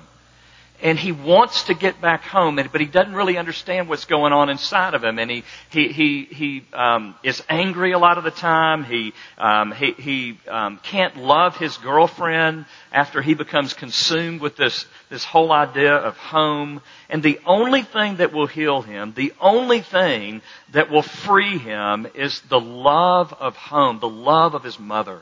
And 0.81 0.99
he 0.99 1.13
wants 1.13 1.63
to 1.63 1.73
get 1.73 2.01
back 2.01 2.23
home, 2.23 2.57
but 2.57 2.81
he 2.81 2.87
doesn't 2.87 3.15
really 3.15 3.37
understand 3.37 3.87
what's 3.87 4.03
going 4.03 4.33
on 4.33 4.49
inside 4.49 4.93
of 4.93 5.05
him. 5.05 5.19
And 5.19 5.31
he 5.31 5.43
he 5.69 5.87
he 5.87 6.25
he 6.25 6.63
um, 6.73 7.15
is 7.23 7.41
angry 7.47 7.93
a 7.93 7.97
lot 7.97 8.17
of 8.17 8.25
the 8.25 8.31
time. 8.31 8.83
He 8.83 9.13
um, 9.37 9.71
he 9.71 9.93
he 9.93 10.39
um, 10.49 10.77
can't 10.83 11.15
love 11.15 11.55
his 11.55 11.77
girlfriend 11.77 12.65
after 12.91 13.21
he 13.21 13.35
becomes 13.35 13.73
consumed 13.73 14.41
with 14.41 14.57
this 14.57 14.85
this 15.09 15.23
whole 15.23 15.53
idea 15.53 15.95
of 15.95 16.17
home. 16.17 16.81
And 17.09 17.23
the 17.23 17.39
only 17.45 17.83
thing 17.83 18.17
that 18.17 18.33
will 18.33 18.47
heal 18.47 18.81
him, 18.81 19.13
the 19.15 19.33
only 19.39 19.79
thing 19.79 20.41
that 20.73 20.91
will 20.91 21.03
free 21.03 21.57
him 21.57 22.05
is 22.15 22.41
the 22.41 22.59
love 22.59 23.31
of 23.31 23.55
home, 23.55 23.99
the 23.99 24.09
love 24.09 24.55
of 24.55 24.63
his 24.63 24.77
mother, 24.77 25.21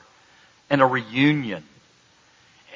and 0.71 0.81
a 0.81 0.85
reunion. 0.85 1.63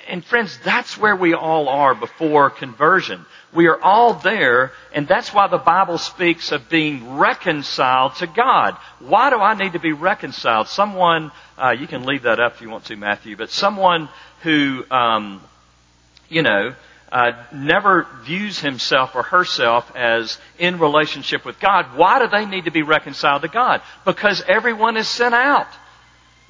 And 0.07 0.23
friends, 0.23 0.57
that's 0.63 0.97
where 0.97 1.15
we 1.15 1.33
all 1.33 1.67
are 1.67 1.93
before 1.93 2.49
conversion. 2.49 3.25
We 3.53 3.67
are 3.67 3.81
all 3.81 4.13
there, 4.13 4.71
and 4.93 5.07
that's 5.07 5.33
why 5.33 5.47
the 5.47 5.57
Bible 5.57 5.97
speaks 5.97 6.51
of 6.51 6.69
being 6.69 7.17
reconciled 7.17 8.15
to 8.15 8.27
God. 8.27 8.77
Why 8.99 9.29
do 9.29 9.37
I 9.37 9.55
need 9.55 9.73
to 9.73 9.79
be 9.79 9.93
reconciled? 9.93 10.67
Someone, 10.67 11.31
uh, 11.57 11.71
you 11.71 11.87
can 11.87 12.05
leave 12.05 12.23
that 12.23 12.39
up 12.39 12.55
if 12.55 12.61
you 12.61 12.69
want 12.69 12.85
to, 12.85 12.95
Matthew, 12.95 13.35
but 13.35 13.49
someone 13.49 14.09
who, 14.43 14.85
um, 14.91 15.41
you 16.29 16.41
know, 16.41 16.73
uh, 17.11 17.31
never 17.53 18.07
views 18.23 18.59
himself 18.59 19.15
or 19.15 19.23
herself 19.23 19.91
as 19.95 20.37
in 20.57 20.77
relationship 20.79 21.45
with 21.45 21.59
God, 21.59 21.97
why 21.97 22.19
do 22.19 22.27
they 22.27 22.45
need 22.45 22.65
to 22.65 22.71
be 22.71 22.83
reconciled 22.83 23.43
to 23.43 23.47
God? 23.47 23.81
Because 24.05 24.43
everyone 24.47 24.97
is 24.97 25.07
sent 25.07 25.33
out. 25.33 25.67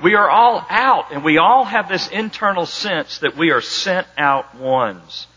We 0.02 0.14
are 0.14 0.30
all 0.30 0.64
out, 0.70 1.12
and 1.12 1.24
we 1.24 1.38
all 1.38 1.66
have 1.66 1.90
this 1.90 2.08
internal 2.08 2.66
sense 2.66 3.20
that 3.20 3.36
we 3.36 3.52
are 3.52 3.62
sent 3.62 4.08
out 4.18 4.56
ones. 4.56 5.28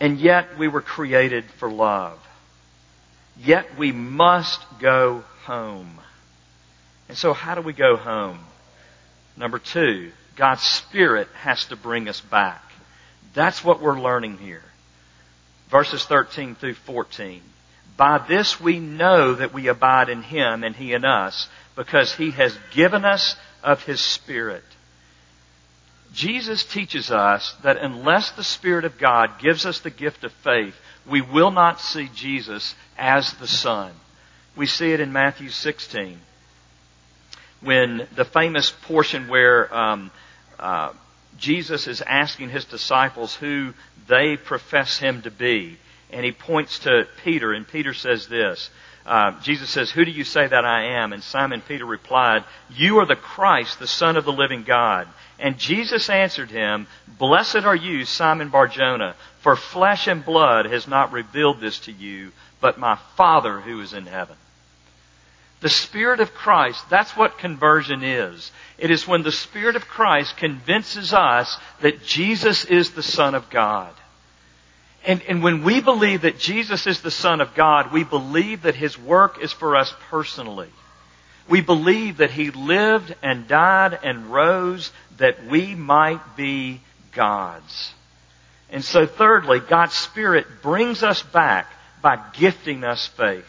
And 0.00 0.18
yet 0.18 0.58
we 0.58 0.68
were 0.68 0.80
created 0.80 1.44
for 1.58 1.70
love. 1.70 2.18
Yet 3.38 3.76
we 3.78 3.92
must 3.92 4.60
go 4.78 5.24
home. 5.44 6.00
And 7.08 7.18
so 7.18 7.34
how 7.34 7.54
do 7.54 7.60
we 7.60 7.74
go 7.74 7.96
home? 7.96 8.38
Number 9.36 9.58
two, 9.58 10.12
God's 10.36 10.62
Spirit 10.62 11.28
has 11.34 11.66
to 11.66 11.76
bring 11.76 12.08
us 12.08 12.20
back. 12.20 12.62
That's 13.34 13.62
what 13.62 13.82
we're 13.82 14.00
learning 14.00 14.38
here. 14.38 14.62
Verses 15.68 16.04
13 16.04 16.54
through 16.54 16.74
14. 16.74 17.42
By 18.00 18.16
this 18.16 18.58
we 18.58 18.80
know 18.80 19.34
that 19.34 19.52
we 19.52 19.68
abide 19.68 20.08
in 20.08 20.22
Him 20.22 20.64
and 20.64 20.74
He 20.74 20.94
in 20.94 21.04
us, 21.04 21.50
because 21.76 22.14
He 22.14 22.30
has 22.30 22.56
given 22.72 23.04
us 23.04 23.36
of 23.62 23.82
His 23.82 24.00
Spirit. 24.00 24.64
Jesus 26.14 26.64
teaches 26.64 27.10
us 27.10 27.54
that 27.62 27.76
unless 27.76 28.30
the 28.30 28.42
Spirit 28.42 28.86
of 28.86 28.96
God 28.96 29.38
gives 29.38 29.66
us 29.66 29.80
the 29.80 29.90
gift 29.90 30.24
of 30.24 30.32
faith, 30.32 30.74
we 31.06 31.20
will 31.20 31.50
not 31.50 31.78
see 31.78 32.08
Jesus 32.14 32.74
as 32.96 33.34
the 33.34 33.46
Son. 33.46 33.92
We 34.56 34.64
see 34.64 34.92
it 34.92 35.00
in 35.00 35.12
Matthew 35.12 35.50
16 35.50 36.18
when 37.60 38.08
the 38.16 38.24
famous 38.24 38.72
portion 38.84 39.28
where 39.28 39.74
um, 39.76 40.10
uh, 40.58 40.94
Jesus 41.36 41.86
is 41.86 42.00
asking 42.00 42.48
his 42.48 42.64
disciples 42.64 43.34
who 43.34 43.74
they 44.08 44.38
profess 44.38 44.96
him 44.96 45.20
to 45.20 45.30
be. 45.30 45.76
And 46.12 46.24
he 46.24 46.32
points 46.32 46.80
to 46.80 47.06
Peter, 47.24 47.52
and 47.52 47.66
Peter 47.66 47.94
says 47.94 48.26
this. 48.26 48.70
Uh, 49.06 49.40
Jesus 49.40 49.70
says, 49.70 49.90
Who 49.90 50.04
do 50.04 50.10
you 50.10 50.24
say 50.24 50.46
that 50.46 50.64
I 50.64 51.02
am? 51.02 51.12
And 51.12 51.22
Simon 51.22 51.62
Peter 51.66 51.86
replied, 51.86 52.44
You 52.70 52.98
are 52.98 53.06
the 53.06 53.16
Christ, 53.16 53.78
the 53.78 53.86
Son 53.86 54.16
of 54.16 54.24
the 54.24 54.32
living 54.32 54.62
God. 54.62 55.08
And 55.38 55.58
Jesus 55.58 56.10
answered 56.10 56.50
him, 56.50 56.86
Blessed 57.18 57.64
are 57.64 57.74
you, 57.74 58.04
Simon 58.04 58.50
Barjona, 58.50 59.16
for 59.40 59.56
flesh 59.56 60.06
and 60.06 60.24
blood 60.24 60.66
has 60.66 60.86
not 60.86 61.12
revealed 61.12 61.60
this 61.60 61.80
to 61.80 61.92
you, 61.92 62.32
but 62.60 62.78
my 62.78 62.96
Father 63.16 63.60
who 63.60 63.80
is 63.80 63.94
in 63.94 64.06
heaven. 64.06 64.36
The 65.60 65.70
Spirit 65.70 66.20
of 66.20 66.34
Christ, 66.34 66.88
that's 66.88 67.16
what 67.16 67.38
conversion 67.38 68.02
is. 68.02 68.50
It 68.78 68.90
is 68.90 69.06
when 69.06 69.22
the 69.22 69.32
Spirit 69.32 69.76
of 69.76 69.88
Christ 69.88 70.36
convinces 70.36 71.12
us 71.12 71.58
that 71.80 72.04
Jesus 72.04 72.64
is 72.64 72.92
the 72.92 73.02
Son 73.02 73.34
of 73.34 73.50
God. 73.50 73.94
And, 75.06 75.22
and 75.22 75.42
when 75.42 75.64
we 75.64 75.80
believe 75.80 76.22
that 76.22 76.38
Jesus 76.38 76.86
is 76.86 77.00
the 77.00 77.10
Son 77.10 77.40
of 77.40 77.54
God, 77.54 77.92
we 77.92 78.04
believe 78.04 78.62
that 78.62 78.74
His 78.74 78.98
work 78.98 79.42
is 79.42 79.52
for 79.52 79.76
us 79.76 79.94
personally. 80.10 80.68
We 81.48 81.62
believe 81.62 82.18
that 82.18 82.30
He 82.30 82.50
lived 82.50 83.14
and 83.22 83.48
died 83.48 83.98
and 84.02 84.26
rose 84.32 84.92
that 85.16 85.46
we 85.46 85.74
might 85.74 86.36
be 86.36 86.80
God's. 87.12 87.92
And 88.70 88.84
so 88.84 89.06
thirdly, 89.06 89.60
God's 89.60 89.94
Spirit 89.94 90.46
brings 90.62 91.02
us 91.02 91.22
back 91.22 91.66
by 92.02 92.18
gifting 92.34 92.84
us 92.84 93.06
faith. 93.06 93.44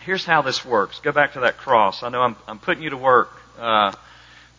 Here's 0.00 0.24
how 0.24 0.42
this 0.42 0.64
works. 0.64 1.00
Go 1.00 1.10
back 1.10 1.32
to 1.32 1.40
that 1.40 1.56
cross. 1.56 2.02
I 2.02 2.10
know 2.10 2.22
I'm, 2.22 2.36
I'm 2.46 2.58
putting 2.60 2.82
you 2.82 2.90
to 2.90 2.96
work. 2.96 3.30
Uh, 3.58 3.92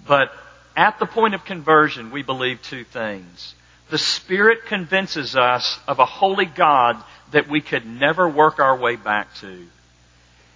but 0.05 0.31
at 0.75 0.99
the 0.99 1.05
point 1.05 1.35
of 1.35 1.45
conversion, 1.45 2.11
we 2.11 2.21
believe 2.21 2.61
two 2.63 2.83
things. 2.83 3.55
The 3.89 3.97
Spirit 3.97 4.65
convinces 4.65 5.35
us 5.35 5.79
of 5.87 5.99
a 5.99 6.05
holy 6.05 6.45
God 6.45 7.01
that 7.31 7.49
we 7.49 7.61
could 7.61 7.85
never 7.85 8.27
work 8.27 8.59
our 8.59 8.77
way 8.77 8.95
back 8.95 9.33
to. 9.35 9.65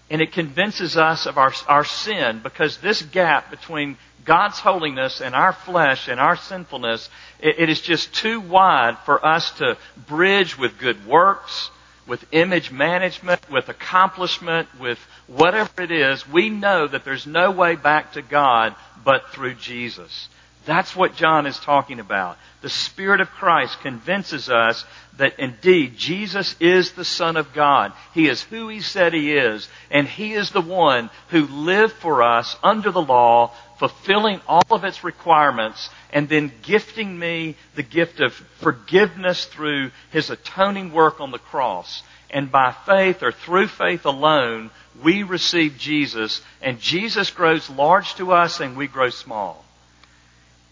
And 0.09 0.21
it 0.21 0.33
convinces 0.33 0.97
us 0.97 1.25
of 1.25 1.37
our, 1.37 1.53
our 1.67 1.85
sin 1.85 2.41
because 2.43 2.77
this 2.77 3.01
gap 3.01 3.49
between 3.49 3.97
God's 4.25 4.59
holiness 4.59 5.21
and 5.21 5.33
our 5.33 5.53
flesh 5.53 6.07
and 6.09 6.19
our 6.19 6.35
sinfulness, 6.35 7.09
it, 7.39 7.59
it 7.59 7.69
is 7.69 7.81
just 7.81 8.13
too 8.13 8.41
wide 8.41 8.97
for 9.05 9.25
us 9.25 9.51
to 9.51 9.77
bridge 10.07 10.57
with 10.57 10.77
good 10.77 11.05
works, 11.07 11.71
with 12.07 12.25
image 12.31 12.71
management, 12.71 13.49
with 13.49 13.69
accomplishment, 13.69 14.67
with 14.79 14.99
whatever 15.27 15.83
it 15.83 15.91
is, 15.91 16.27
we 16.27 16.49
know 16.49 16.87
that 16.87 17.05
there's 17.05 17.25
no 17.25 17.51
way 17.51 17.75
back 17.75 18.13
to 18.13 18.21
God 18.21 18.75
but 19.05 19.29
through 19.29 19.55
Jesus. 19.55 20.27
That's 20.65 20.95
what 20.95 21.15
John 21.15 21.47
is 21.47 21.57
talking 21.57 21.99
about. 21.99 22.37
The 22.61 22.69
Spirit 22.69 23.21
of 23.21 23.31
Christ 23.31 23.79
convinces 23.81 24.47
us 24.47 24.85
that 25.17 25.39
indeed 25.39 25.97
Jesus 25.97 26.55
is 26.59 26.91
the 26.91 27.05
Son 27.05 27.35
of 27.35 27.53
God. 27.53 27.93
He 28.13 28.27
is 28.27 28.43
who 28.43 28.67
He 28.67 28.81
said 28.81 29.13
He 29.13 29.33
is, 29.33 29.67
and 29.89 30.07
He 30.07 30.33
is 30.33 30.51
the 30.51 30.61
one 30.61 31.09
who 31.29 31.47
lived 31.47 31.93
for 31.93 32.21
us 32.21 32.55
under 32.63 32.91
the 32.91 33.01
law, 33.01 33.51
fulfilling 33.79 34.39
all 34.47 34.61
of 34.69 34.83
its 34.83 35.03
requirements, 35.03 35.89
and 36.13 36.29
then 36.29 36.51
gifting 36.61 37.17
me 37.17 37.55
the 37.73 37.83
gift 37.83 38.19
of 38.19 38.33
forgiveness 38.59 39.45
through 39.45 39.89
His 40.11 40.29
atoning 40.29 40.93
work 40.93 41.19
on 41.19 41.31
the 41.31 41.39
cross. 41.39 42.03
And 42.29 42.51
by 42.51 42.71
faith 42.85 43.23
or 43.23 43.31
through 43.31 43.67
faith 43.67 44.05
alone, 44.05 44.69
we 45.03 45.23
receive 45.23 45.79
Jesus, 45.79 46.41
and 46.61 46.79
Jesus 46.79 47.31
grows 47.31 47.67
large 47.69 48.13
to 48.15 48.31
us 48.31 48.59
and 48.59 48.77
we 48.77 48.87
grow 48.87 49.09
small. 49.09 49.65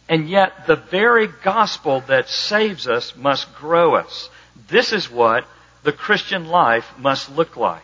And 0.09 0.27
yet 0.27 0.65
the 0.65 0.75
very 0.75 1.27
gospel 1.27 2.01
that 2.07 2.27
saves 2.27 2.87
us 2.87 3.15
must 3.15 3.53
grow 3.55 3.93
us. 3.93 4.29
This 4.67 4.91
is 4.91 5.09
what 5.09 5.45
the 5.83 5.93
Christian 5.93 6.47
life 6.47 6.91
must 6.97 7.29
look 7.29 7.55
like. 7.55 7.83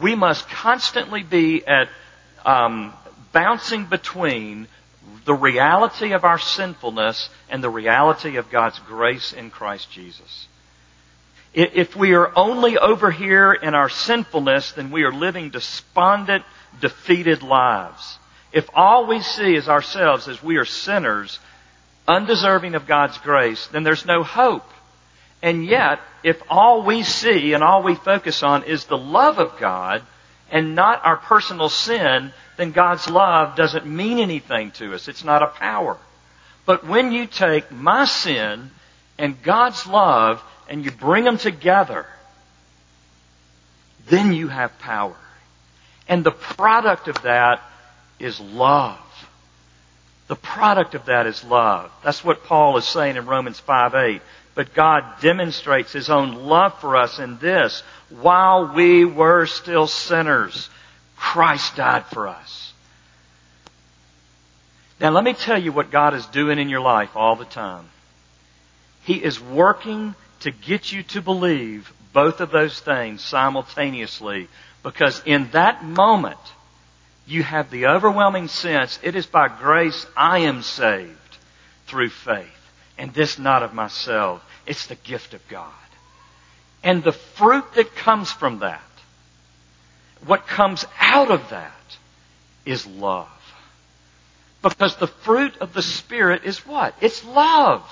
We 0.00 0.16
must 0.16 0.48
constantly 0.48 1.22
be 1.22 1.64
at 1.64 1.88
um, 2.44 2.92
bouncing 3.32 3.86
between 3.86 4.66
the 5.24 5.34
reality 5.34 6.12
of 6.12 6.24
our 6.24 6.38
sinfulness 6.38 7.30
and 7.48 7.62
the 7.62 7.70
reality 7.70 8.36
of 8.36 8.50
God's 8.50 8.80
grace 8.80 9.32
in 9.32 9.50
Christ 9.50 9.90
Jesus. 9.92 10.48
If 11.54 11.94
we 11.94 12.14
are 12.14 12.32
only 12.36 12.76
over 12.76 13.12
here 13.12 13.52
in 13.52 13.76
our 13.76 13.88
sinfulness, 13.88 14.72
then 14.72 14.90
we 14.90 15.04
are 15.04 15.12
living 15.12 15.50
despondent, 15.50 16.44
defeated 16.80 17.44
lives. 17.44 18.18
If 18.54 18.70
all 18.72 19.06
we 19.08 19.20
see 19.20 19.56
is 19.56 19.68
ourselves 19.68 20.28
as 20.28 20.40
we 20.40 20.58
are 20.58 20.64
sinners, 20.64 21.40
undeserving 22.06 22.76
of 22.76 22.86
God's 22.86 23.18
grace, 23.18 23.66
then 23.66 23.82
there's 23.82 24.06
no 24.06 24.22
hope. 24.22 24.70
And 25.42 25.66
yet, 25.66 25.98
if 26.22 26.40
all 26.48 26.84
we 26.84 27.02
see 27.02 27.52
and 27.52 27.64
all 27.64 27.82
we 27.82 27.96
focus 27.96 28.44
on 28.44 28.62
is 28.62 28.84
the 28.84 28.96
love 28.96 29.40
of 29.40 29.58
God 29.58 30.02
and 30.52 30.76
not 30.76 31.04
our 31.04 31.16
personal 31.16 31.68
sin, 31.68 32.32
then 32.56 32.70
God's 32.70 33.10
love 33.10 33.56
doesn't 33.56 33.86
mean 33.86 34.20
anything 34.20 34.70
to 34.72 34.94
us. 34.94 35.08
It's 35.08 35.24
not 35.24 35.42
a 35.42 35.48
power. 35.48 35.98
But 36.64 36.86
when 36.86 37.10
you 37.10 37.26
take 37.26 37.72
my 37.72 38.04
sin 38.04 38.70
and 39.18 39.42
God's 39.42 39.84
love 39.84 40.40
and 40.68 40.84
you 40.84 40.92
bring 40.92 41.24
them 41.24 41.38
together, 41.38 42.06
then 44.06 44.32
you 44.32 44.46
have 44.46 44.78
power. 44.78 45.16
And 46.08 46.22
the 46.22 46.30
product 46.30 47.08
of 47.08 47.22
that 47.22 47.60
is 48.24 48.40
love. 48.40 48.98
The 50.26 50.36
product 50.36 50.94
of 50.94 51.06
that 51.06 51.26
is 51.26 51.44
love. 51.44 51.90
That's 52.02 52.24
what 52.24 52.44
Paul 52.44 52.78
is 52.78 52.86
saying 52.86 53.16
in 53.16 53.26
Romans 53.26 53.60
5 53.60 53.94
8. 53.94 54.22
But 54.54 54.74
God 54.74 55.20
demonstrates 55.20 55.92
His 55.92 56.08
own 56.08 56.34
love 56.34 56.80
for 56.80 56.96
us 56.96 57.18
in 57.18 57.38
this. 57.38 57.82
While 58.08 58.72
we 58.74 59.04
were 59.04 59.46
still 59.46 59.86
sinners, 59.86 60.70
Christ 61.16 61.76
died 61.76 62.06
for 62.06 62.28
us. 62.28 62.72
Now 65.00 65.10
let 65.10 65.24
me 65.24 65.34
tell 65.34 65.60
you 65.60 65.72
what 65.72 65.90
God 65.90 66.14
is 66.14 66.24
doing 66.26 66.58
in 66.58 66.68
your 66.68 66.80
life 66.80 67.16
all 67.16 67.36
the 67.36 67.44
time. 67.44 67.86
He 69.02 69.22
is 69.22 69.40
working 69.40 70.14
to 70.40 70.50
get 70.50 70.90
you 70.92 71.02
to 71.02 71.20
believe 71.20 71.92
both 72.12 72.40
of 72.40 72.50
those 72.50 72.78
things 72.78 73.22
simultaneously 73.22 74.48
because 74.82 75.20
in 75.26 75.50
that 75.50 75.84
moment 75.84 76.38
you 77.26 77.42
have 77.42 77.70
the 77.70 77.86
overwhelming 77.86 78.48
sense 78.48 78.98
it 79.02 79.14
is 79.14 79.26
by 79.26 79.48
grace 79.48 80.06
I 80.16 80.40
am 80.40 80.62
saved 80.62 81.38
through 81.86 82.10
faith 82.10 82.48
and 82.98 83.12
this 83.12 83.38
not 83.38 83.62
of 83.62 83.74
myself. 83.74 84.44
It's 84.66 84.86
the 84.86 84.94
gift 84.94 85.34
of 85.34 85.46
God. 85.48 85.70
And 86.82 87.02
the 87.02 87.12
fruit 87.12 87.64
that 87.74 87.94
comes 87.96 88.30
from 88.30 88.60
that 88.60 88.82
what 90.26 90.46
comes 90.46 90.84
out 90.98 91.30
of 91.30 91.50
that 91.50 91.96
is 92.64 92.86
love. 92.86 93.28
Because 94.62 94.96
the 94.96 95.06
fruit 95.06 95.56
of 95.58 95.74
the 95.74 95.82
Spirit 95.82 96.44
is 96.44 96.66
what? 96.66 96.94
It's 97.00 97.24
love. 97.24 97.82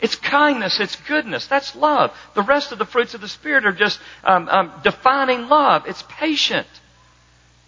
It's 0.00 0.16
kindness. 0.16 0.80
It's 0.80 0.96
goodness. 0.96 1.46
That's 1.46 1.76
love. 1.76 2.16
The 2.34 2.42
rest 2.42 2.72
of 2.72 2.78
the 2.78 2.84
fruits 2.84 3.14
of 3.14 3.20
the 3.20 3.28
Spirit 3.28 3.64
are 3.64 3.72
just 3.72 4.00
um, 4.24 4.48
um, 4.48 4.72
defining 4.82 5.48
love. 5.48 5.86
It's 5.86 6.02
patient. 6.08 6.66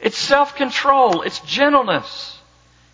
It's 0.01 0.19
self-control. 0.19 1.23
It's 1.23 1.41
gentleness. 1.41 2.39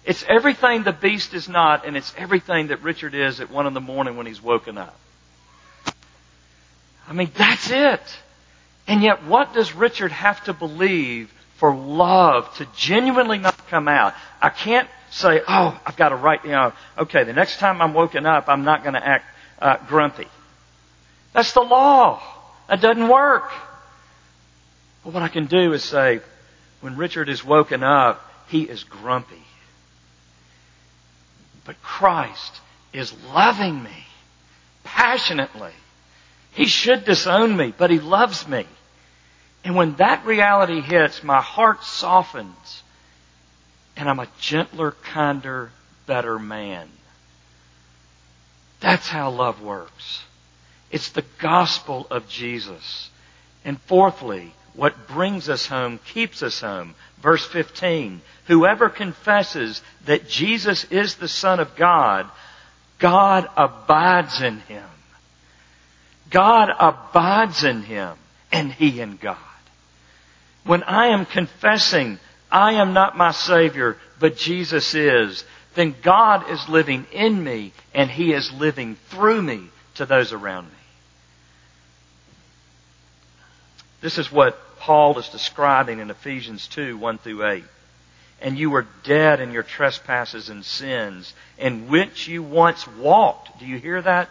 It's 0.05 0.25
everything 0.29 0.83
the 0.83 0.93
beast 0.93 1.35
is 1.35 1.49
not, 1.49 1.87
and 1.87 1.97
it's 1.97 2.13
everything 2.17 2.69
that 2.69 2.83
Richard 2.83 3.15
is 3.15 3.41
at 3.41 3.51
one 3.51 3.67
in 3.67 3.75
the 3.75 3.81
morning 3.81 4.17
when 4.17 4.27
he's 4.27 4.43
woken 4.43 4.77
up. 4.77 4.99
I 7.09 7.13
mean, 7.13 7.31
that's 7.37 7.71
it. 7.71 8.03
And 8.87 9.03
yet, 9.03 9.25
what 9.25 9.55
does 9.55 9.75
Richard 9.75 10.13
have 10.13 10.45
to 10.45 10.53
believe 10.53 11.33
for 11.57 11.75
love 11.75 12.55
to 12.57 12.67
genuinely 12.77 13.39
not 13.39 13.57
come 13.69 13.89
out? 13.89 14.15
I 14.43 14.51
can't 14.51 14.89
say, 15.11 15.41
oh, 15.47 15.81
I've 15.87 15.97
got 15.97 16.11
to 16.11 16.17
write, 16.17 16.45
you 16.45 16.51
know, 16.51 16.73
okay, 16.99 17.25
the 17.25 17.33
next 17.33 17.59
time 17.59 17.81
I'm 17.81 17.95
woken 17.95 18.27
up, 18.27 18.49
I'm 18.49 18.65
not 18.65 18.83
going 18.83 18.95
to 18.95 19.07
act 19.07 19.25
uh, 19.61 19.77
grumpy. 19.87 20.27
That's 21.33 21.53
the 21.53 21.63
law. 21.63 22.23
That 22.69 22.81
doesn't 22.81 23.09
work. 23.09 23.51
But 25.03 25.15
what 25.15 25.23
I 25.23 25.29
can 25.29 25.47
do 25.47 25.73
is 25.73 25.85
say, 25.85 26.21
when 26.85 26.97
Richard 26.97 27.29
is 27.29 27.43
woken 27.43 27.83
up, 27.83 28.23
he 28.49 28.63
is 28.63 28.85
grumpy. 28.85 29.43
But 31.65 31.83
Christ 31.83 32.61
is 32.93 33.13
loving 33.33 33.83
me 33.83 33.91
passionately 34.85 35.73
he 36.55 36.67
should 36.67 37.05
disown 37.05 37.57
me, 37.57 37.75
but 37.77 37.91
he 37.91 37.99
loves 37.99 38.47
me. 38.47 38.65
And 39.65 39.75
when 39.75 39.97
that 39.97 40.25
reality 40.25 40.81
hits, 40.81 41.25
my 41.25 41.41
heart 41.41 41.83
softens 41.83 42.83
and 43.97 44.09
I'm 44.09 44.21
a 44.21 44.29
gentler, 44.41 44.93
kinder, 44.93 45.71
better 46.07 46.39
man. 46.39 46.89
That's 48.81 49.09
how 49.09 49.31
love 49.31 49.63
works. 49.63 50.23
It's 50.91 51.11
the 51.11 51.25
gospel 51.39 52.07
of 52.11 52.29
Jesus. 52.29 53.11
And 53.65 53.81
fourthly, 53.83 54.53
What 54.75 55.07
brings 55.07 55.49
us 55.49 55.67
home 55.67 55.99
keeps 56.13 56.43
us 56.43 56.61
home. 56.61 56.95
Verse 57.23 57.47
15. 57.47 58.21
Whoever 58.47 58.89
confesses 58.89 59.81
that 60.07 60.29
Jesus 60.29 60.85
is 60.85 61.15
the 61.15 61.29
Son 61.29 61.61
of 61.61 61.77
God, 61.77 62.29
God 62.99 63.49
abides 63.57 64.41
in 64.41 64.59
him. 64.61 64.85
God 66.31 66.71
abides 66.79 67.63
in 67.63 67.83
him 67.83 68.17
and 68.51 68.73
he 68.73 69.01
in 69.01 69.17
God. 69.17 69.37
When 70.65 70.83
I 70.83 71.09
am 71.09 71.27
confessing, 71.27 72.19
I 72.51 72.75
am 72.75 72.93
not 72.93 73.17
my 73.17 73.31
Savior, 73.31 73.97
but 74.19 74.37
Jesus 74.37 74.95
is, 74.95 75.45
then 75.75 75.95
God 76.03 76.51
is 76.51 76.69
living 76.69 77.07
in 77.13 77.43
me 77.43 77.73
and 77.95 78.11
he 78.11 78.33
is 78.33 78.53
living 78.53 78.97
through 79.09 79.43
me 79.43 79.69
to 79.97 80.07
those 80.07 80.33
around 80.33 80.67
me. 80.67 80.71
This 84.01 84.19
is 84.19 84.31
what 84.31 84.59
Paul 84.85 85.19
is 85.19 85.31
describing 85.31 85.99
in 86.01 86.11
Ephesians 86.11 86.69
2, 86.69 86.99
1 86.99 87.17
through 87.17 87.47
8. 87.47 87.65
And 88.43 88.59
you 88.59 88.69
were 88.69 88.87
dead 89.03 89.41
in 89.41 89.51
your 89.51 89.63
trespasses 89.63 90.51
and 90.51 90.63
sins, 90.63 91.33
in 91.57 91.89
which 91.89 92.29
you 92.29 92.43
once 92.43 92.87
walked. 92.87 93.59
Do 93.59 93.65
you 93.65 93.79
hear 93.79 94.03
that? 94.03 94.29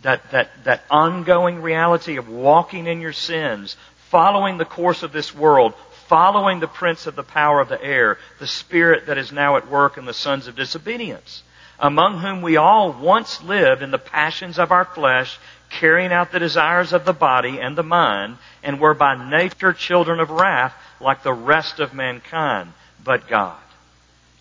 That, 0.00 0.30
that, 0.30 0.64
that 0.64 0.84
ongoing 0.90 1.60
reality 1.60 2.16
of 2.16 2.30
walking 2.30 2.86
in 2.86 3.02
your 3.02 3.12
sins, 3.12 3.76
following 4.08 4.56
the 4.56 4.64
course 4.64 5.02
of 5.02 5.12
this 5.12 5.34
world, 5.34 5.74
following 6.06 6.60
the 6.60 6.66
prince 6.66 7.06
of 7.06 7.14
the 7.14 7.22
power 7.22 7.60
of 7.60 7.68
the 7.68 7.82
air, 7.82 8.16
the 8.38 8.46
spirit 8.46 9.04
that 9.08 9.18
is 9.18 9.32
now 9.32 9.58
at 9.58 9.68
work 9.68 9.98
in 9.98 10.06
the 10.06 10.14
sons 10.14 10.46
of 10.46 10.56
disobedience, 10.56 11.42
among 11.78 12.20
whom 12.20 12.40
we 12.40 12.56
all 12.56 12.90
once 12.90 13.42
lived 13.42 13.82
in 13.82 13.90
the 13.90 13.98
passions 13.98 14.58
of 14.58 14.72
our 14.72 14.86
flesh, 14.86 15.38
carrying 15.70 16.12
out 16.12 16.32
the 16.32 16.38
desires 16.38 16.92
of 16.92 17.04
the 17.04 17.12
body 17.12 17.58
and 17.60 17.76
the 17.76 17.82
mind, 17.82 18.36
and 18.62 18.80
were 18.80 18.94
by 18.94 19.30
nature 19.30 19.72
children 19.72 20.20
of 20.20 20.30
wrath 20.30 20.74
like 21.00 21.22
the 21.22 21.32
rest 21.32 21.80
of 21.80 21.94
mankind, 21.94 22.72
but 23.04 23.28
God. 23.28 23.58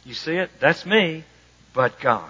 You 0.06 0.14
see 0.14 0.36
it? 0.36 0.50
That's 0.60 0.86
me, 0.86 1.24
but 1.74 2.00
God. 2.00 2.30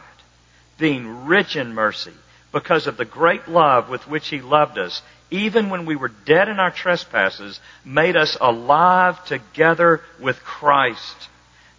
Being 0.78 1.26
rich 1.26 1.56
in 1.56 1.74
mercy, 1.74 2.14
because 2.52 2.88
of 2.88 2.98
the 2.98 3.06
great 3.06 3.48
love 3.48 3.90
with 3.90 4.08
which 4.08 4.28
He 4.30 4.42
loved 4.42 4.78
us, 4.78 5.02
even 5.30 5.70
when 5.70 5.86
we 5.86 5.96
were 5.96 6.12
dead 6.26 6.50
in 6.50 6.60
our 6.60 6.72
trespasses, 6.72 7.60
made 7.84 8.16
us 8.16 8.38
alive 8.40 9.24
together 9.26 10.02
with 10.20 10.44
Christ. 10.44 11.30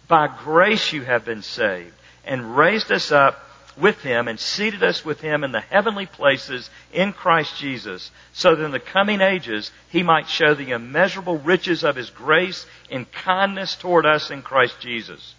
By 0.07 0.27
grace 0.27 0.93
you 0.93 1.01
have 1.01 1.25
been 1.25 1.41
saved, 1.41 1.93
and 2.25 2.55
raised 2.55 2.91
us 2.91 3.11
up 3.11 3.43
with 3.79 4.01
him 4.01 4.27
and 4.27 4.39
seated 4.39 4.83
us 4.83 5.03
with 5.03 5.21
him 5.21 5.43
in 5.43 5.51
the 5.51 5.61
heavenly 5.61 6.05
places 6.05 6.69
in 6.93 7.13
Christ 7.13 7.57
Jesus, 7.57 8.11
so 8.33 8.55
that 8.55 8.63
in 8.63 8.71
the 8.71 8.79
coming 8.79 9.21
ages 9.21 9.71
he 9.89 10.03
might 10.03 10.29
show 10.29 10.53
the 10.53 10.71
immeasurable 10.71 11.37
riches 11.37 11.83
of 11.83 11.95
his 11.95 12.09
grace 12.09 12.65
in 12.89 13.05
kindness 13.05 13.75
toward 13.75 14.05
us 14.05 14.31
in 14.31 14.41
Christ 14.41 14.79
Jesus. 14.79 15.35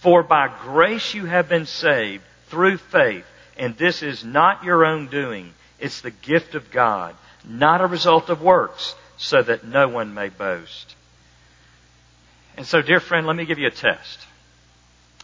For 0.00 0.22
by 0.22 0.48
grace 0.62 1.14
you 1.14 1.26
have 1.26 1.48
been 1.48 1.66
saved 1.66 2.24
through 2.48 2.78
faith, 2.78 3.24
and 3.56 3.76
this 3.76 4.02
is 4.02 4.24
not 4.24 4.64
your 4.64 4.84
own 4.84 5.08
doing. 5.08 5.54
It's 5.78 6.00
the 6.00 6.10
gift 6.10 6.54
of 6.54 6.70
God, 6.70 7.14
not 7.44 7.80
a 7.80 7.86
result 7.86 8.28
of 8.28 8.42
works, 8.42 8.94
so 9.16 9.42
that 9.42 9.64
no 9.64 9.88
one 9.88 10.14
may 10.14 10.28
boast. 10.28 10.94
And 12.56 12.66
so, 12.66 12.82
dear 12.82 13.00
friend, 13.00 13.26
let 13.26 13.36
me 13.36 13.46
give 13.46 13.58
you 13.58 13.66
a 13.66 13.72
test. 13.72 14.20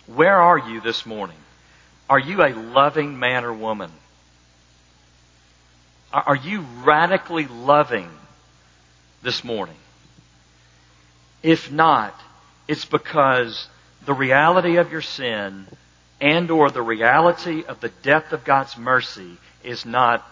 Where 0.06 0.36
are 0.36 0.58
you 0.58 0.80
this 0.80 1.06
morning? 1.06 1.36
Are 2.10 2.18
you 2.18 2.42
a 2.42 2.52
loving 2.52 3.20
man 3.20 3.44
or 3.44 3.52
woman? 3.52 3.92
Are 6.12 6.34
you 6.34 6.66
radically 6.82 7.46
loving 7.46 8.10
this 9.22 9.44
morning? 9.44 9.76
If 11.40 11.70
not, 11.70 12.18
it's 12.66 12.84
because 12.84 13.68
the 14.06 14.12
reality 14.12 14.78
of 14.78 14.90
your 14.90 15.02
sin 15.02 15.66
and 16.20 16.50
or 16.50 16.68
the 16.70 16.82
reality 16.82 17.62
of 17.62 17.80
the 17.80 17.90
depth 18.02 18.32
of 18.32 18.42
God's 18.42 18.76
mercy 18.76 19.36
is 19.62 19.86
not 19.86 20.26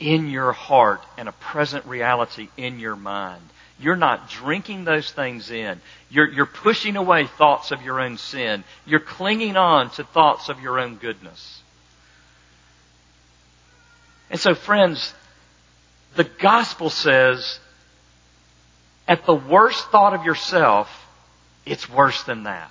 in 0.00 0.28
your 0.28 0.52
heart 0.52 1.02
and 1.18 1.28
a 1.28 1.32
present 1.32 1.84
reality 1.84 2.48
in 2.56 2.78
your 2.78 2.96
mind. 2.96 3.42
You're 3.80 3.96
not 3.96 4.28
drinking 4.28 4.84
those 4.84 5.10
things 5.10 5.50
in. 5.50 5.80
You're, 6.10 6.28
you're 6.28 6.46
pushing 6.46 6.96
away 6.96 7.26
thoughts 7.26 7.70
of 7.70 7.82
your 7.82 8.00
own 8.00 8.18
sin. 8.18 8.64
You're 8.86 9.00
clinging 9.00 9.56
on 9.56 9.90
to 9.90 10.04
thoughts 10.04 10.48
of 10.48 10.60
your 10.60 10.80
own 10.80 10.96
goodness. 10.96 11.62
And 14.30 14.40
so, 14.40 14.54
friends, 14.54 15.14
the 16.16 16.24
gospel 16.24 16.90
says, 16.90 17.60
at 19.06 19.24
the 19.24 19.34
worst 19.34 19.88
thought 19.90 20.12
of 20.14 20.24
yourself, 20.24 20.90
it's 21.64 21.88
worse 21.88 22.22
than 22.24 22.44
that. 22.44 22.70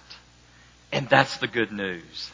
And 0.91 1.09
that's 1.09 1.37
the 1.37 1.47
good 1.47 1.71
news. 1.71 2.31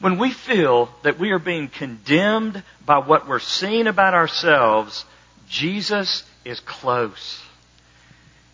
When 0.00 0.18
we 0.18 0.30
feel 0.30 0.90
that 1.02 1.18
we 1.18 1.30
are 1.30 1.38
being 1.38 1.68
condemned 1.68 2.62
by 2.84 2.98
what 2.98 3.28
we're 3.28 3.38
seeing 3.38 3.86
about 3.86 4.14
ourselves, 4.14 5.04
Jesus 5.48 6.24
is 6.44 6.60
close. 6.60 7.40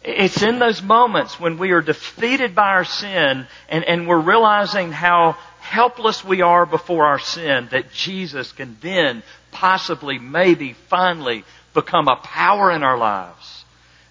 It's 0.02 0.42
in 0.42 0.58
those 0.58 0.82
moments 0.82 1.38
when 1.38 1.58
we 1.58 1.72
are 1.72 1.82
defeated 1.82 2.54
by 2.54 2.68
our 2.68 2.84
sin 2.84 3.46
and, 3.68 3.84
and 3.84 4.08
we're 4.08 4.18
realizing 4.18 4.92
how 4.92 5.36
helpless 5.60 6.24
we 6.24 6.40
are 6.40 6.64
before 6.64 7.04
our 7.04 7.18
sin 7.18 7.68
that 7.70 7.92
Jesus 7.92 8.52
can 8.52 8.76
then 8.80 9.22
possibly, 9.52 10.18
maybe, 10.18 10.72
finally 10.72 11.44
become 11.74 12.08
a 12.08 12.16
power 12.16 12.70
in 12.70 12.82
our 12.82 12.96
lives. 12.96 13.64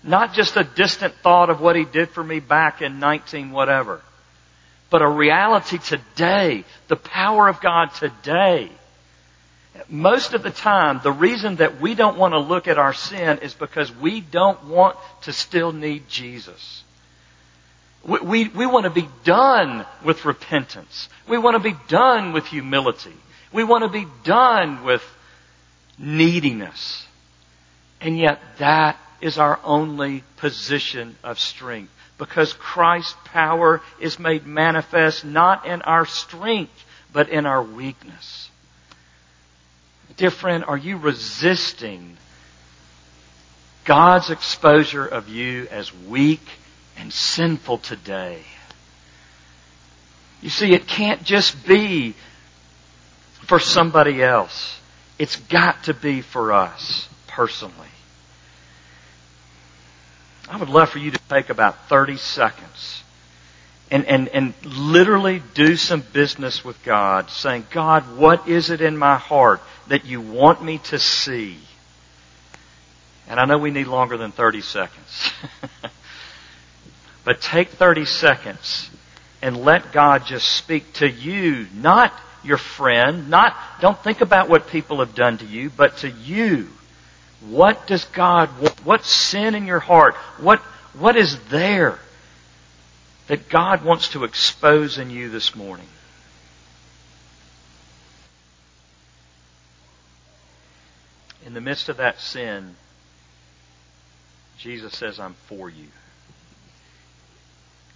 Not 0.04 0.34
just 0.34 0.56
a 0.56 0.64
distant 0.64 1.16
thought 1.16 1.50
of 1.50 1.60
what 1.60 1.76
He 1.76 1.86
did 1.86 2.10
for 2.10 2.24
me 2.24 2.40
back 2.40 2.82
in 2.82 3.00
19 3.00 3.52
whatever, 3.52 4.02
but 4.90 5.02
a 5.02 5.08
reality 5.08 5.78
today, 5.78 6.64
the 6.88 6.96
power 6.96 7.48
of 7.48 7.62
God 7.62 7.88
today 7.96 8.72
most 9.88 10.34
of 10.34 10.44
the 10.44 10.52
time, 10.52 11.00
the 11.04 11.12
reason 11.12 11.58
that 11.58 11.80
we 11.80 11.96
don't 11.96 12.18
want 12.18 12.34
to 12.34 12.40
look 12.40 12.68
at 12.68 12.78
our 12.78 12.94
sin 12.94 13.40
is 13.40 13.54
because 13.54 13.94
we 13.96 14.22
don't 14.22 14.66
want 14.66 14.98
to 15.24 15.34
still 15.34 15.72
need 15.72 16.10
Jesus. 16.10 16.84
We, 18.04 18.20
we, 18.20 18.48
we, 18.48 18.66
want 18.66 18.86
to 18.86 18.90
be 18.90 19.08
done 19.24 19.86
with 20.04 20.26
repentance. 20.26 21.10
We 21.28 21.38
want 21.38 21.56
to 21.56 21.60
be 21.72 21.78
done 21.88 22.34
with 22.34 22.46
humility. 22.46 23.16
We 23.52 23.64
want 23.64 23.84
to 23.84 23.90
be 23.90 24.08
done 24.24 24.84
with 24.84 25.04
neediness. 25.98 27.06
And 28.00 28.18
yet 28.18 28.40
that 28.60 28.98
is 29.22 29.38
our 29.38 29.60
only 29.64 30.24
position 30.38 31.16
of 31.24 31.40
strength 31.40 31.92
because 32.18 32.54
Christ's 32.54 33.16
power 33.26 33.82
is 34.00 34.20
made 34.20 34.46
manifest 34.46 35.26
not 35.26 35.66
in 35.66 35.82
our 35.82 36.06
strength, 36.06 36.86
but 37.12 37.30
in 37.30 37.46
our 37.46 37.64
weakness. 37.64 38.49
Dear 40.18 40.32
friend, 40.32 40.64
are 40.66 40.78
you 40.78 40.98
resisting 40.98 42.18
God's 43.86 44.30
exposure 44.30 45.06
of 45.06 45.30
you 45.30 45.68
as 45.72 45.94
weak 45.94 46.46
and 46.98 47.12
sinful 47.12 47.80
today? 47.80 48.42
You 50.42 50.50
see, 50.50 50.74
it 50.74 50.88
can't 50.88 51.24
just 51.24 51.66
be 51.66 52.16
for 53.48 53.60
somebody 53.60 54.24
else. 54.24 54.80
It's 55.18 55.36
got 55.36 55.86
to 55.86 55.94
be 55.94 56.22
for 56.22 56.54
us 56.54 57.10
personally. 57.28 57.76
I 60.50 60.58
would 60.58 60.70
love 60.70 60.90
for 60.90 61.00
you 61.00 61.12
to 61.12 61.20
take 61.30 61.50
about 61.50 61.88
30 61.90 62.18
seconds 62.18 63.04
and, 63.92 64.06
and, 64.06 64.28
and 64.30 64.54
literally 64.66 65.42
do 65.54 65.76
some 65.76 66.02
business 66.14 66.64
with 66.64 66.82
God, 66.84 67.30
saying, 67.30 67.66
God, 67.72 68.18
what 68.18 68.48
is 68.48 68.70
it 68.70 68.82
in 68.82 68.98
my 68.98 69.18
heart 69.18 69.62
that 69.88 70.06
you 70.06 70.22
want 70.22 70.64
me 70.64 70.78
to 70.86 71.00
see? 71.00 71.58
And 73.28 73.40
I 73.40 73.46
know 73.46 73.58
we 73.58 73.72
need 73.72 73.88
longer 73.88 74.18
than 74.18 74.32
30 74.32 74.62
seconds. 74.62 75.32
but 77.24 77.42
take 77.42 77.70
30 77.70 78.06
seconds 78.06 78.90
and 79.42 79.64
let 79.64 79.92
God 79.92 80.26
just 80.26 80.48
speak 80.48 80.94
to 80.94 81.10
you, 81.10 81.68
not 81.74 82.14
your 82.44 82.58
friend, 82.58 83.30
not, 83.30 83.56
don't 83.82 83.98
think 83.98 84.22
about 84.22 84.50
what 84.50 84.68
people 84.68 85.00
have 85.00 85.16
done 85.16 85.38
to 85.40 85.46
you, 85.46 85.70
but 85.70 85.98
to 85.98 86.10
you. 86.10 86.70
What 87.48 87.88
does 87.88 88.04
God? 88.06 88.50
What 88.84 89.06
sin 89.06 89.56
in 89.56 89.66
your 89.66 89.80
heart? 89.80 90.16
What, 90.40 90.60
what 90.98 91.16
is 91.16 91.40
there? 91.50 92.00
That 93.30 93.48
God 93.48 93.86
wants 93.86 94.10
to 94.10 94.26
expose 94.26 94.98
in 94.98 95.10
you 95.10 95.30
this 95.30 95.56
morning. 95.56 95.88
In 101.46 101.54
the 101.54 101.62
midst 101.62 101.88
of 101.88 101.98
that 101.98 102.20
sin, 102.20 102.76
Jesus 104.58 104.98
says, 104.98 105.20
I'm 105.20 105.36
for 105.48 105.70
you. 105.70 105.88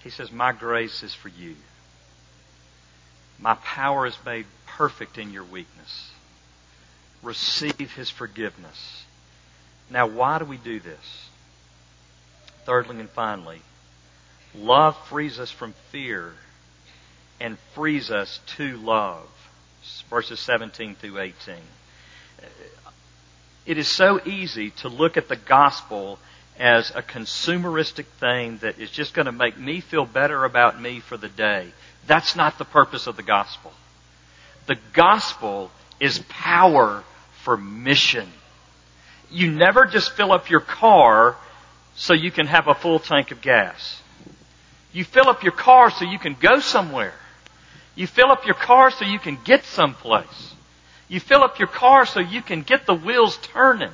He 0.03 0.09
says, 0.09 0.31
My 0.31 0.53
grace 0.53 1.03
is 1.03 1.13
for 1.13 1.27
you. 1.27 1.55
My 3.37 3.55
power 3.55 4.05
is 4.05 4.17
made 4.25 4.45
perfect 4.65 5.17
in 5.17 5.33
your 5.33 5.43
weakness. 5.43 6.11
Receive 7.21 7.93
His 7.93 8.09
forgiveness. 8.09 9.03
Now, 9.89 10.07
why 10.07 10.39
do 10.39 10.45
we 10.45 10.57
do 10.57 10.79
this? 10.79 11.29
thirdly 12.65 12.99
and 12.99 13.09
finally, 13.09 13.61
love 14.55 14.97
frees 15.07 15.39
us 15.39 15.51
from 15.51 15.73
fear 15.91 16.33
and 17.39 17.57
frees 17.73 18.11
us 18.11 18.39
to 18.57 18.77
love. 18.77 19.27
Verses 20.09 20.39
17 20.39 20.95
through 20.95 21.19
18. 21.19 21.55
It 23.65 23.77
is 23.77 23.87
so 23.87 24.19
easy 24.25 24.71
to 24.71 24.89
look 24.89 25.17
at 25.17 25.27
the 25.27 25.35
gospel 25.35 26.19
as 26.59 26.91
a 26.91 27.01
consumeristic 27.01 28.05
thing 28.05 28.57
that 28.59 28.79
is 28.79 28.91
just 28.91 29.13
going 29.13 29.25
to 29.25 29.31
make 29.31 29.57
me 29.57 29.79
feel 29.79 30.05
better 30.05 30.45
about 30.45 30.79
me 30.79 30.99
for 30.99 31.17
the 31.17 31.29
day. 31.29 31.67
That's 32.05 32.35
not 32.35 32.57
the 32.57 32.65
purpose 32.65 33.07
of 33.07 33.15
the 33.15 33.23
gospel. 33.23 33.71
The 34.67 34.77
gospel 34.93 35.71
is 35.99 36.19
power 36.29 37.03
for 37.43 37.57
mission. 37.57 38.29
You 39.31 39.51
never 39.51 39.85
just 39.85 40.11
fill 40.13 40.31
up 40.31 40.49
your 40.49 40.59
car 40.59 41.35
so 41.95 42.13
you 42.13 42.31
can 42.31 42.47
have 42.47 42.67
a 42.67 42.75
full 42.75 42.99
tank 42.99 43.31
of 43.31 43.41
gas. 43.41 44.01
You 44.93 45.03
fill 45.03 45.27
up 45.27 45.43
your 45.43 45.53
car 45.53 45.89
so 45.89 46.05
you 46.05 46.19
can 46.19 46.35
go 46.39 46.59
somewhere. 46.59 47.13
You 47.95 48.07
fill 48.07 48.31
up 48.31 48.45
your 48.45 48.55
car 48.55 48.91
so 48.91 49.05
you 49.05 49.19
can 49.19 49.37
get 49.43 49.65
someplace. 49.65 50.53
You 51.07 51.19
fill 51.19 51.43
up 51.43 51.59
your 51.59 51.67
car 51.67 52.05
so 52.05 52.19
you 52.19 52.41
can 52.41 52.61
get 52.61 52.85
the 52.85 52.95
wheels 52.95 53.37
turning. 53.37 53.91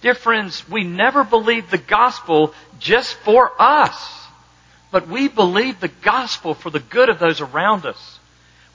Dear 0.00 0.14
friends, 0.14 0.68
we 0.68 0.82
never 0.82 1.24
believe 1.24 1.70
the 1.70 1.78
gospel 1.78 2.54
just 2.80 3.14
for 3.18 3.52
us, 3.58 4.26
but 4.90 5.08
we 5.08 5.28
believe 5.28 5.78
the 5.78 5.88
gospel 6.02 6.54
for 6.54 6.70
the 6.70 6.80
good 6.80 7.08
of 7.08 7.18
those 7.18 7.40
around 7.40 7.86
us. 7.86 8.18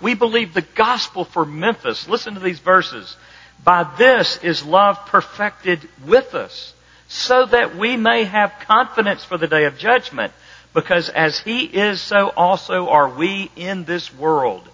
We 0.01 0.13
believe 0.13 0.53
the 0.53 0.61
gospel 0.61 1.25
for 1.25 1.45
Memphis. 1.45 2.07
Listen 2.07 2.35
to 2.35 2.39
these 2.39 2.59
verses. 2.59 3.17
By 3.63 3.83
this 3.97 4.37
is 4.43 4.63
love 4.63 4.97
perfected 5.07 5.87
with 6.05 6.33
us, 6.33 6.73
so 7.07 7.45
that 7.45 7.75
we 7.75 7.97
may 7.97 8.25
have 8.25 8.53
confidence 8.67 9.23
for 9.23 9.37
the 9.37 9.47
day 9.47 9.65
of 9.65 9.77
judgment, 9.77 10.33
because 10.73 11.09
as 11.09 11.39
he 11.39 11.63
is, 11.63 12.01
so 12.01 12.29
also 12.29 12.89
are 12.89 13.09
we 13.09 13.49
in 13.55 13.85
this 13.85 14.13
world. 14.13 14.67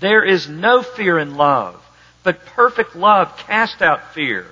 There 0.00 0.24
is 0.24 0.48
no 0.48 0.82
fear 0.82 1.18
in 1.18 1.36
love, 1.36 1.82
but 2.22 2.46
perfect 2.46 2.96
love 2.96 3.36
casts 3.36 3.82
out 3.82 4.14
fear. 4.14 4.46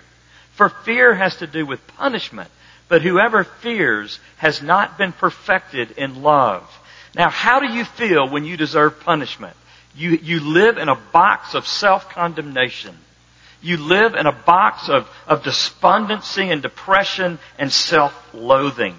For 0.55 0.69
fear 0.69 1.15
has 1.15 1.37
to 1.37 1.47
do 1.47 1.65
with 1.65 1.87
punishment, 1.97 2.51
but 2.89 3.03
whoever 3.03 3.45
fears 3.45 4.19
has 4.37 4.61
not 4.61 4.99
been 4.99 5.13
perfected 5.13 5.93
in 5.93 6.23
love. 6.23 6.63
Now, 7.15 7.31
how 7.31 7.61
do 7.61 7.73
you 7.73 7.85
feel 7.85 8.29
when 8.29 8.45
you 8.45 8.57
deserve 8.57 9.01
punishment? 9.01 9.57
You, 9.97 10.11
you 10.11 10.41
live 10.41 10.79
in 10.79 10.89
a 10.89 11.01
box 11.13 11.55
of 11.55 11.67
self-condemnation. 11.67 12.97
You 13.63 13.77
live 13.77 14.15
in 14.15 14.27
a 14.27 14.33
box 14.33 14.89
of, 14.89 15.09
of 15.27 15.43
despondency 15.43 16.49
and 16.51 16.63
depression 16.63 17.39
and 17.59 17.71
self-loathing. 17.71 18.97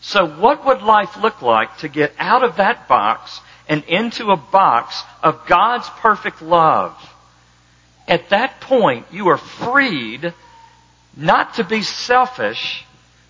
So 0.00 0.26
what 0.26 0.64
would 0.66 0.82
life 0.82 1.16
look 1.16 1.42
like 1.42 1.78
to 1.78 1.88
get 1.88 2.12
out 2.18 2.42
of 2.42 2.56
that 2.56 2.88
box 2.88 3.40
and 3.68 3.84
into 3.84 4.30
a 4.30 4.36
box 4.36 5.02
of 5.22 5.46
God's 5.46 5.88
perfect 6.00 6.42
love? 6.42 6.96
At 8.08 8.30
that 8.30 8.60
point, 8.60 9.06
you 9.12 9.28
are 9.28 9.38
freed 9.38 10.34
not 11.16 11.54
to 11.54 11.64
be 11.64 11.82
selfish, 11.82 12.84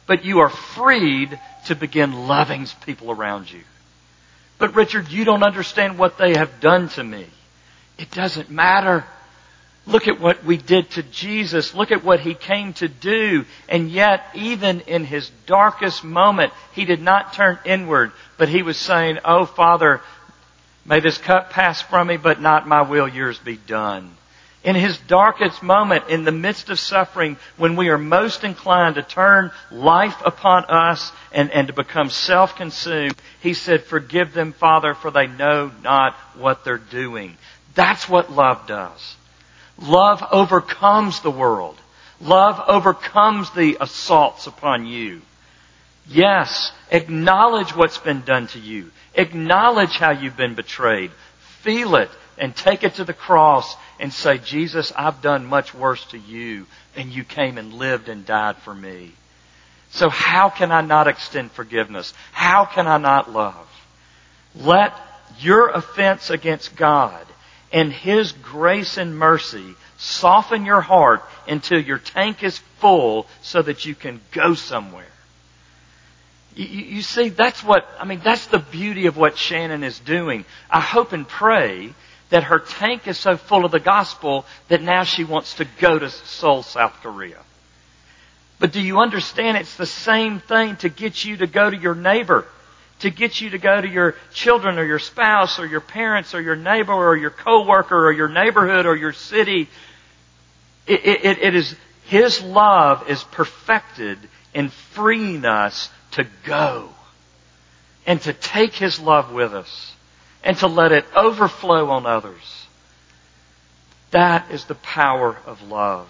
but 0.07 0.25
you 0.25 0.41
are 0.41 0.49
freed 0.49 1.39
to 1.67 1.75
begin 1.75 2.27
loving 2.27 2.67
people 2.87 3.11
around 3.11 3.51
you. 3.53 3.61
But 4.59 4.75
Richard, 4.75 5.11
you 5.11 5.25
don't 5.25 5.43
understand 5.43 5.99
what 5.99 6.19
they 6.19 6.37
have 6.37 6.61
done 6.61 6.89
to 6.91 7.03
me. 7.05 7.27
It 7.99 8.11
doesn't 8.11 8.51
matter. 8.51 9.05
Look 9.87 10.07
at 10.07 10.20
what 10.20 10.45
we 10.45 10.57
did 10.57 10.91
to 10.93 11.03
Jesus. 11.03 11.74
Look 11.74 11.91
at 11.91 12.05
what 12.05 12.20
He 12.20 12.35
came 12.35 12.72
to 12.74 12.89
do. 12.89 13.45
And 13.68 13.91
yet, 13.91 14.24
even 14.35 14.80
in 14.83 15.05
His 15.05 15.30
darkest 15.47 16.05
moment, 16.05 16.53
He 16.72 16.85
did 16.85 17.01
not 17.01 17.33
turn 17.33 17.59
inward, 17.64 18.12
but 18.39 18.49
He 18.49 18.62
was 18.62 18.76
saying, 18.76 19.18
Oh 19.24 19.45
Father, 19.45 20.01
may 20.85 21.01
this 21.01 21.18
cup 21.18 21.51
pass 21.51 21.83
from 21.83 22.07
me, 22.09 22.16
but 22.16 22.41
not 22.41 22.68
my 22.68 22.83
will, 22.83 23.09
yours 23.09 23.39
be 23.39 23.57
done 23.57 24.16
in 24.64 24.76
his 24.76 24.99
darkest 24.99 25.62
moment, 25.62 26.09
in 26.09 26.24
the 26.24 26.33
midst 26.33 26.70
of 26.70 26.78
suffering, 26.78 27.37
when 27.57 27.76
we 27.76 27.89
are 27.89 27.99
most 27.99 28.45
inclined 28.45 28.95
to 28.95 29.03
turn 29.03 29.51
life 29.70 30.20
upon 30.24 30.64
us 30.66 31.11
and, 31.33 31.51
and 31.51 31.66
to 31.66 31.72
become 31.72 32.11
self-consumed, 32.11 33.14
he 33.41 33.55
said, 33.55 33.83
forgive 33.85 34.33
them, 34.33 34.53
Father, 34.53 34.95
for 34.95 35.11
they 35.11 35.26
know 35.26 35.70
not 35.83 36.14
what 36.37 36.64
they're 36.64 36.78
doing. 36.78 37.37
That's 37.74 38.09
what 38.09 38.30
love 38.30 38.66
does. 38.66 39.16
Love 39.81 40.23
overcomes 40.31 41.20
the 41.20 41.31
world. 41.31 41.77
Love 42.20 42.62
overcomes 42.68 43.51
the 43.51 43.79
assaults 43.81 44.47
upon 44.47 44.87
you. 44.87 45.23
Yes, 46.09 46.73
acknowledge 46.91 47.75
what's 47.75 47.99
been 47.99 48.23
done 48.23 48.47
to 48.49 48.59
you. 48.59 48.91
Acknowledge 49.14 49.97
how 49.97 50.11
you've 50.11 50.37
been 50.37 50.55
betrayed. 50.55 51.11
Feel 51.62 51.97
it 51.97 52.11
and 52.39 52.55
take 52.55 52.85
it 52.85 52.95
to 52.95 53.05
the 53.05 53.12
cross 53.12 53.77
and 54.01 54.12
say, 54.12 54.39
Jesus, 54.39 54.93
I've 54.97 55.23
done 55.23 55.47
much 55.47 55.75
worse 55.75 56.05
to 56.07 56.18
you 56.18 56.66
and 56.97 57.11
you 57.11 57.25
came 57.25 57.59
and 57.59 57.75
lived 57.75 58.09
and 58.09 58.27
died 58.27 58.57
for 58.59 58.75
me. 58.75 59.12
So 59.91 60.09
how 60.09 60.49
can 60.49 60.73
I 60.73 60.81
not 60.81 61.07
extend 61.07 61.53
forgiveness? 61.53 62.14
How 62.33 62.64
can 62.64 62.87
I 62.87 62.99
not 62.99 63.31
love? 63.31 63.68
Let 64.55 64.95
your 65.39 65.68
offense 65.68 66.31
against 66.31 66.77
God 66.77 67.27
and 67.73 67.93
His 67.93 68.33
grace 68.33 68.97
and 68.99 69.18
mercy 69.18 69.75
soften 69.99 70.64
your 70.64 70.81
heart 70.81 71.23
until 71.49 71.81
your 71.81 71.99
tank 71.99 72.43
is 72.43 72.59
full 72.79 73.27
so 73.43 73.62
that 73.62 73.85
you 73.85 73.95
can 73.95 74.20
go 74.33 74.55
somewhere. 74.55 75.07
You, 76.55 76.66
you, 76.66 77.03
see, 77.03 77.31
that's 77.31 77.64
what, 77.64 77.89
I 77.99 78.05
mean, 78.05 78.20
that's 78.23 78.47
the 78.47 78.59
beauty 78.59 79.07
of 79.07 79.16
what 79.16 79.39
Shannon 79.39 79.85
is 79.85 79.99
doing. 80.01 80.45
I 80.70 80.81
hope 80.81 81.12
and 81.12 81.27
pray 81.27 81.95
that 82.31 82.45
her 82.45 82.59
tank 82.59 83.07
is 83.09 83.18
so 83.18 83.37
full 83.37 83.64
of 83.64 83.73
the 83.73 83.81
gospel 83.81 84.45
that 84.68 84.83
now 84.83 85.05
she 85.05 85.25
wants 85.25 85.55
to 85.55 85.66
go 85.81 85.99
to 85.99 86.11
Seoul, 86.11 86.62
South 86.62 86.95
Korea. 87.03 87.39
But 88.59 88.73
do 88.73 88.81
you 88.81 88.99
understand 88.99 89.57
it's 89.57 89.77
the 89.77 89.87
same 89.87 90.41
thing 90.41 90.77
to 90.77 90.89
get 90.89 91.25
you 91.25 91.39
to 91.39 91.47
go 91.47 91.68
to 91.68 91.77
your 91.77 91.95
neighbor, 91.95 92.47
to 93.03 93.11
get 93.11 93.41
you 93.41 93.51
to 93.51 93.59
go 93.59 93.81
to 93.81 93.89
your 93.89 94.15
children 94.33 94.79
or 94.79 94.85
your 94.85 95.01
spouse 95.01 95.59
or 95.59 95.67
your 95.67 95.81
parents 95.81 96.35
or 96.35 96.41
your 96.41 96.57
neighbor 96.57 96.93
or 96.93 97.17
your 97.17 97.31
coworker 97.31 98.07
or 98.07 98.13
your 98.13 98.29
neighborhood 98.29 98.87
or 98.87 98.97
your 98.97 99.13
city. 99.13 99.69
It, 100.87 101.05
it, 101.05 101.39
it 101.39 101.55
is, 101.55 101.77
His 102.05 102.41
love 102.43 103.11
is 103.11 103.23
perfected 103.25 104.19
in 104.55 104.69
freeing 104.69 105.45
us 105.45 105.91
to 106.13 106.27
go 106.45 106.91
and 108.07 108.21
to 108.23 108.33
take 108.33 108.75
His 108.75 109.01
love 109.01 109.33
with 109.33 109.53
us 109.53 109.95
and 110.45 110.57
to 110.59 110.69
let 110.69 110.93
it 110.93 111.05
overflow 111.15 111.91
on 111.91 112.07
others. 112.07 112.67
That 114.13 114.51
is 114.53 114.67
the 114.67 114.75
power 114.77 115.37
of 115.45 115.63
love. 115.63 116.09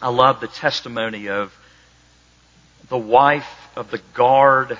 I 0.00 0.08
love 0.08 0.40
the 0.40 0.48
testimony 0.48 1.28
of 1.28 1.54
the 2.88 2.96
wife 2.96 3.59
of 3.80 3.90
the 3.90 4.00
guard 4.14 4.78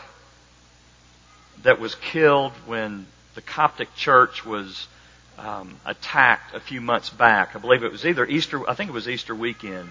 that 1.62 1.80
was 1.80 1.94
killed 1.94 2.52
when 2.66 3.06
the 3.34 3.40
Coptic 3.40 3.94
church 3.94 4.44
was 4.44 4.86
um, 5.38 5.76
attacked 5.86 6.54
a 6.54 6.60
few 6.60 6.82
months 6.82 7.08
back. 7.08 7.56
I 7.56 7.58
believe 7.58 7.82
it 7.82 7.90
was 7.90 8.04
either 8.04 8.26
Easter, 8.26 8.68
I 8.68 8.74
think 8.74 8.90
it 8.90 8.92
was 8.92 9.08
Easter 9.08 9.34
weekend, 9.34 9.88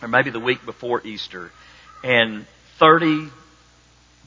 or 0.00 0.08
maybe 0.08 0.30
the 0.30 0.40
week 0.40 0.64
before 0.64 1.06
Easter. 1.06 1.52
And 2.02 2.46
30 2.78 3.28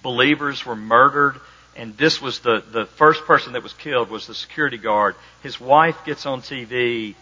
believers 0.04 0.66
were 0.66 0.76
murdered 0.76 1.36
and 1.76 1.98
this 1.98 2.22
was 2.22 2.40
the, 2.40 2.62
the 2.72 2.86
first 2.86 3.26
person 3.26 3.54
that 3.54 3.64
was 3.64 3.74
killed 3.74 4.10
was 4.10 4.28
the 4.28 4.36
security 4.36 4.78
guard. 4.78 5.16
His 5.42 5.60
wife 5.60 6.04
gets 6.06 6.26
on 6.26 6.42
TV 6.42 7.16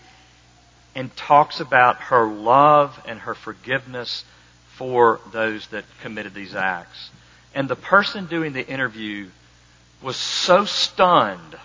and 0.95 1.15
talks 1.15 1.59
about 1.59 1.97
her 1.97 2.25
love 2.25 2.99
and 3.05 3.19
her 3.19 3.35
forgiveness 3.35 4.25
for 4.77 5.19
those 5.31 5.67
that 5.67 5.83
committed 6.01 6.33
these 6.33 6.55
acts. 6.55 7.09
And 7.53 7.67
the 7.67 7.75
person 7.75 8.27
doing 8.27 8.53
the 8.53 8.65
interview 8.65 9.27
was 10.01 10.15
so 10.15 10.65
stunned. 10.65 11.57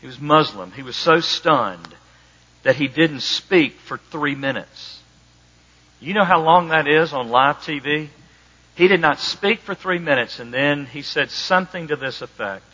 He 0.00 0.06
was 0.06 0.20
Muslim. 0.20 0.70
He 0.72 0.82
was 0.82 0.96
so 0.96 1.20
stunned 1.20 1.94
that 2.62 2.76
he 2.76 2.88
didn't 2.88 3.20
speak 3.20 3.74
for 3.80 3.98
three 3.98 4.34
minutes. 4.34 5.02
You 6.00 6.14
know 6.14 6.24
how 6.24 6.40
long 6.40 6.68
that 6.68 6.86
is 6.86 7.12
on 7.12 7.28
live 7.28 7.58
TV? 7.58 8.08
He 8.76 8.86
did 8.86 9.00
not 9.00 9.18
speak 9.18 9.58
for 9.60 9.74
three 9.74 9.98
minutes, 9.98 10.38
and 10.38 10.54
then 10.54 10.86
he 10.86 11.02
said 11.02 11.30
something 11.30 11.88
to 11.88 11.96
this 11.96 12.22
effect. 12.22 12.64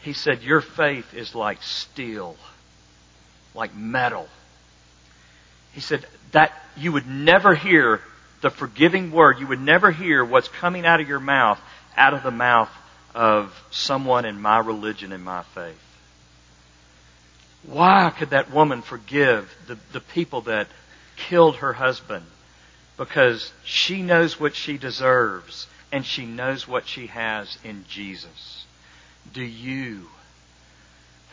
He 0.00 0.12
said, 0.12 0.42
Your 0.42 0.60
faith 0.60 1.14
is 1.14 1.34
like 1.34 1.62
steel, 1.62 2.36
like 3.54 3.74
metal. 3.74 4.28
He 5.72 5.80
said 5.80 6.06
that 6.32 6.52
you 6.76 6.92
would 6.92 7.06
never 7.06 7.54
hear 7.54 8.00
the 8.40 8.50
forgiving 8.50 9.12
word, 9.12 9.38
you 9.38 9.46
would 9.46 9.60
never 9.60 9.90
hear 9.90 10.24
what's 10.24 10.48
coming 10.48 10.86
out 10.86 11.00
of 11.00 11.08
your 11.08 11.20
mouth 11.20 11.60
out 11.96 12.14
of 12.14 12.22
the 12.22 12.30
mouth 12.30 12.70
of 13.14 13.52
someone 13.70 14.24
in 14.24 14.40
my 14.40 14.58
religion 14.58 15.12
and 15.12 15.22
my 15.22 15.42
faith. 15.42 15.76
Why 17.64 18.12
could 18.16 18.30
that 18.30 18.52
woman 18.52 18.80
forgive 18.80 19.54
the, 19.66 19.76
the 19.92 20.00
people 20.00 20.42
that 20.42 20.68
killed 21.16 21.56
her 21.56 21.72
husband? 21.72 22.24
because 23.00 23.50
she 23.64 24.02
knows 24.02 24.38
what 24.38 24.54
she 24.54 24.76
deserves 24.76 25.66
and 25.90 26.04
she 26.04 26.26
knows 26.26 26.68
what 26.68 26.86
she 26.86 27.06
has 27.06 27.56
in 27.64 27.82
Jesus. 27.88 28.66
Do 29.32 29.42
you? 29.42 30.06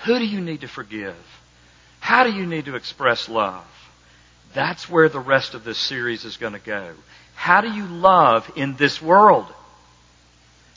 Who 0.05 0.17
do 0.17 0.25
you 0.25 0.39
need 0.39 0.61
to 0.61 0.69
forgive? 0.69 1.17
How 1.99 2.23
do 2.23 2.31
you 2.31 2.45
need 2.45 2.65
to 2.65 2.77
express 2.77 3.27
love? 3.27 3.65
That's 4.53 4.89
where 4.89 5.09
the 5.09 5.19
rest 5.19 5.53
of 5.53 5.63
this 5.63 5.77
series 5.77 6.25
is 6.25 6.37
going 6.37 6.53
to 6.53 6.59
go. 6.59 6.93
How 7.35 7.61
do 7.61 7.69
you 7.71 7.85
love 7.85 8.51
in 8.55 8.75
this 8.75 9.01
world? 9.01 9.45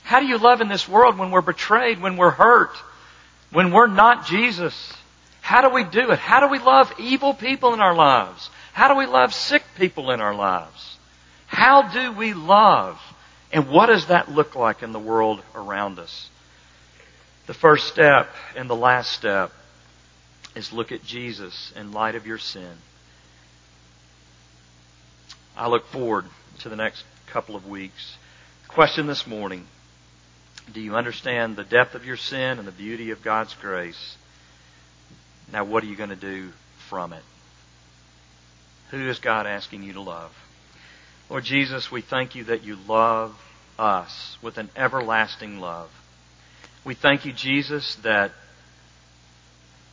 How 0.03 0.21
do 0.21 0.27
you 0.27 0.39
love 0.39 0.61
in 0.61 0.69
this 0.69 0.89
world 0.89 1.19
when 1.19 1.31
we're 1.31 1.41
betrayed, 1.41 2.01
when 2.01 2.17
we're 2.17 2.31
hurt, 2.31 2.73
when 3.51 3.73
we're 3.73 3.87
not 3.87 4.27
Jesus? 4.27 4.93
How 5.41 5.63
do 5.63 5.75
we 5.75 5.85
do 5.85 6.11
it? 6.11 6.19
How 6.19 6.41
do 6.41 6.49
we 6.49 6.59
love 6.59 6.93
evil 6.99 7.33
people 7.33 7.75
in 7.75 7.81
our 7.81 7.95
lives? 7.95 8.51
How 8.73 8.89
do 8.89 8.97
we 8.97 9.07
love 9.07 9.33
sick 9.33 9.63
people 9.77 10.11
in 10.11 10.21
our 10.21 10.35
lives? 10.35 10.97
How 11.47 11.83
do 11.93 12.13
we 12.13 12.35
love? 12.35 13.01
And 13.53 13.69
what 13.69 13.87
does 13.87 14.07
that 14.07 14.31
look 14.31 14.55
like 14.55 14.83
in 14.83 14.93
the 14.93 14.99
world 14.99 15.43
around 15.55 15.99
us? 15.99 16.29
The 17.47 17.55
first 17.55 17.89
step 17.89 18.29
and 18.55 18.71
the 18.71 18.77
last 18.77 19.13
step 19.13 19.51
is 20.55 20.73
look 20.73 20.93
at 20.93 21.05
Jesus 21.05 21.73
in 21.75 21.93
light 21.93 22.15
of 22.15 22.27
your 22.27 22.39
sin. 22.39 22.77
I 25.57 25.69
look 25.69 25.87
forward 25.87 26.27
to 26.61 26.69
the 26.69 26.77
next 26.77 27.05
couple 27.27 27.57
of 27.57 27.67
weeks. 27.67 28.17
Question 28.69 29.07
this 29.07 29.27
morning 29.27 29.67
Do 30.73 30.81
you 30.81 30.97
understand 30.97 31.57
the 31.57 31.65
depth 31.65 31.95
of 31.95 32.05
your 32.05 32.17
sin 32.17 32.59
and 32.59 32.67
the 32.67 32.73
beauty 32.73 33.11
of 33.11 33.23
God's 33.23 33.55
grace? 33.55 34.17
Now, 35.53 35.65
what 35.65 35.83
are 35.83 35.87
you 35.87 35.97
going 35.97 36.11
to 36.11 36.17
do 36.17 36.51
from 36.89 37.13
it? 37.13 37.25
Who 38.91 39.09
is 39.09 39.19
God 39.19 39.47
asking 39.47 39.83
you 39.83 39.93
to 39.95 40.01
love? 40.01 40.33
Lord 41.29 41.45
Jesus, 41.45 41.91
we 41.93 42.01
thank 42.01 42.35
you 42.35 42.45
that 42.45 42.65
you 42.65 42.77
love 42.89 43.41
us 43.79 44.37
with 44.43 44.59
an 44.59 44.69
everlasting 44.77 45.61
love. 45.61 45.91
We 46.85 46.95
thank 46.95 47.25
you, 47.25 47.33
Jesus, 47.33 47.97
that, 47.97 48.33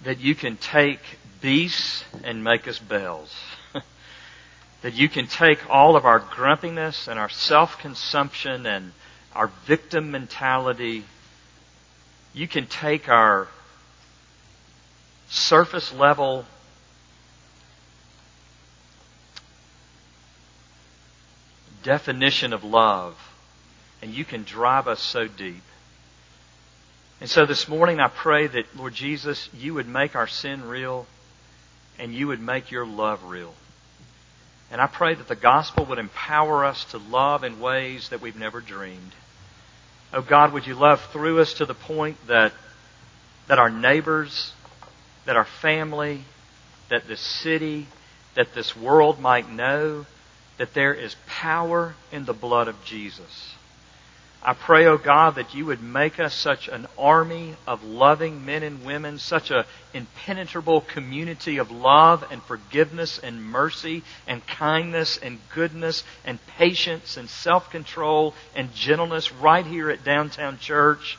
that 0.04 0.20
you 0.20 0.36
can 0.36 0.58
take 0.58 1.00
beasts 1.42 2.04
and 2.24 2.44
make 2.44 2.68
us 2.68 2.80
bells. 2.80 3.34
That 4.82 4.94
you 4.94 5.10
can 5.10 5.28
take 5.28 5.70
all 5.70 5.96
of 5.96 6.06
our 6.06 6.20
grumpiness 6.20 7.08
and 7.08 7.20
our 7.20 7.30
self-consumption 7.30 8.66
and 8.66 8.92
our 9.36 9.48
victim 9.66 10.12
mentality. 10.12 11.04
You 12.34 12.48
can 12.48 12.68
take 12.68 13.10
our 13.10 13.48
surface 15.30 15.94
level 15.94 16.46
definition 21.84 22.54
of 22.54 22.64
love 22.64 23.16
and 24.02 24.14
you 24.14 24.26
can 24.26 24.44
drive 24.44 24.88
us 24.88 25.02
so 25.02 25.28
deep. 25.28 25.64
And 27.20 27.30
so 27.30 27.46
this 27.46 27.68
morning 27.68 28.00
I 28.00 28.10
pray 28.10 28.46
that, 28.48 28.76
Lord 28.78 28.94
Jesus, 28.94 29.50
you 29.54 29.74
would 29.74 29.88
make 29.88 30.16
our 30.16 30.28
sin 30.28 30.64
real 30.66 31.08
and 31.98 32.14
you 32.14 32.28
would 32.28 32.42
make 32.42 32.70
your 32.70 32.86
love 32.86 33.24
real. 33.24 33.54
And 34.72 34.82
I 34.82 34.88
pray 34.88 35.16
that 35.16 35.28
the 35.28 35.36
gospel 35.36 35.86
would 35.86 35.98
empower 35.98 36.66
us 36.66 36.84
to 36.86 36.98
love 36.98 37.44
in 37.44 37.60
ways 37.60 38.10
that 38.10 38.22
we've 38.22 38.36
never 38.36 38.60
dreamed. 38.60 39.14
Oh 40.14 40.22
God, 40.22 40.54
would 40.54 40.68
you 40.68 40.76
love 40.76 41.02
through 41.12 41.40
us 41.40 41.54
to 41.56 41.66
the 41.66 41.74
point 41.74 42.18
that, 42.28 42.54
that 43.48 43.60
our 43.60 43.70
neighbors, 43.70 44.54
that 45.26 45.36
our 45.38 45.46
family, 45.46 46.22
that 46.90 47.08
this 47.08 47.22
city, 47.22 47.88
that 48.36 48.54
this 48.54 48.76
world 48.76 49.20
might 49.20 49.50
know 49.50 50.06
that 50.58 50.74
there 50.74 50.94
is 50.94 51.16
power 51.28 51.96
in 52.12 52.26
the 52.26 52.34
blood 52.34 52.68
of 52.68 52.84
Jesus. 52.84 53.57
I 54.48 54.54
pray, 54.54 54.86
O 54.86 54.94
oh 54.94 54.98
God, 54.98 55.36
that 55.36 55.54
you 55.54 55.66
would 55.66 55.84
make 55.84 56.22
us 56.22 56.34
such 56.34 56.70
an 56.70 56.88
army 56.98 57.56
of 57.68 57.84
loving 57.84 58.46
men 58.46 58.64
and 58.64 58.86
women, 58.86 59.20
such 59.20 59.52
an 59.52 59.66
impenetrable 59.94 60.80
community 60.80 61.58
of 61.58 61.70
love 61.70 62.24
and 62.32 62.42
forgiveness 62.42 63.20
and 63.20 63.44
mercy 63.44 64.04
and 64.26 64.48
kindness 64.48 65.18
and 65.18 65.40
goodness 65.54 66.06
and 66.24 66.40
patience 66.58 67.18
and 67.18 67.30
self-control 67.30 68.34
and 68.56 68.74
gentleness 68.74 69.34
right 69.34 69.66
here 69.66 69.90
at 69.90 70.06
Downtown 70.06 70.60
Church. 70.60 71.18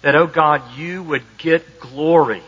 That, 0.00 0.14
oh 0.14 0.26
God, 0.26 0.78
you 0.78 1.02
would 1.02 1.24
get 1.36 1.78
glory. 1.78 2.42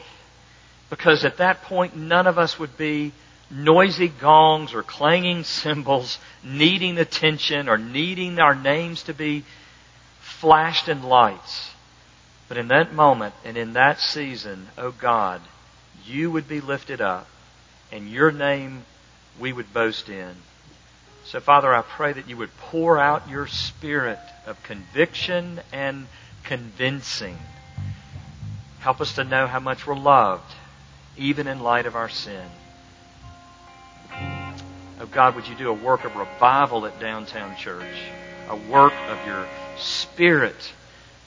Because 0.89 1.23
at 1.27 1.37
that 1.37 1.65
point, 1.65 1.95
none 1.95 2.27
of 2.27 2.39
us 2.39 2.59
would 2.59 2.79
be 2.79 3.13
noisy 3.51 4.09
gongs 4.09 4.73
or 4.73 4.83
clanging 4.83 5.45
cymbals 5.63 6.19
needing 6.43 6.97
attention 6.97 7.69
or 7.69 7.77
needing 7.77 8.39
our 8.39 8.55
names 8.55 9.03
to 9.03 9.13
be 9.13 9.45
flashed 10.41 10.89
in 10.89 11.03
lights. 11.03 11.71
But 12.49 12.59
in 12.59 12.69
that 12.69 12.93
moment 12.93 13.35
and 13.45 13.57
in 13.57 13.73
that 13.73 13.99
season, 13.99 14.69
oh 14.79 14.93
God, 14.93 15.41
you 16.05 16.31
would 16.31 16.49
be 16.49 16.61
lifted 16.61 17.01
up 17.01 17.27
and 17.91 18.09
your 18.09 18.31
name 18.31 18.85
we 19.39 19.53
would 19.53 19.73
boast 19.73 20.09
in. 20.09 20.35
So 21.25 21.41
Father, 21.41 21.75
I 21.75 21.83
pray 21.83 22.13
that 22.13 22.29
you 22.29 22.37
would 22.37 22.57
pour 22.57 22.99
out 22.99 23.29
your 23.29 23.47
spirit 23.47 24.19
of 24.47 24.63
conviction 24.63 25.61
and 25.73 26.07
convincing. 26.45 27.37
Help 28.81 29.01
us 29.01 29.15
to 29.17 29.25
know 29.25 29.49
how 29.49 29.59
much 29.59 29.87
we're 29.87 29.97
loved, 29.97 30.55
even 31.17 31.49
in 31.49 31.61
light 31.61 31.87
of 31.87 31.97
our 31.97 32.09
sin. 32.09 32.47
Oh 35.01 35.07
God, 35.11 35.35
would 35.35 35.49
you 35.49 35.57
do 35.57 35.69
a 35.69 35.75
work 35.75 36.05
of 36.05 36.15
revival 36.15 36.87
at 36.87 37.01
Downtown 37.01 37.57
Church? 37.57 37.85
A 38.49 38.57
work 38.71 38.93
of 38.93 39.27
your 39.27 39.47
Spirit 39.79 40.73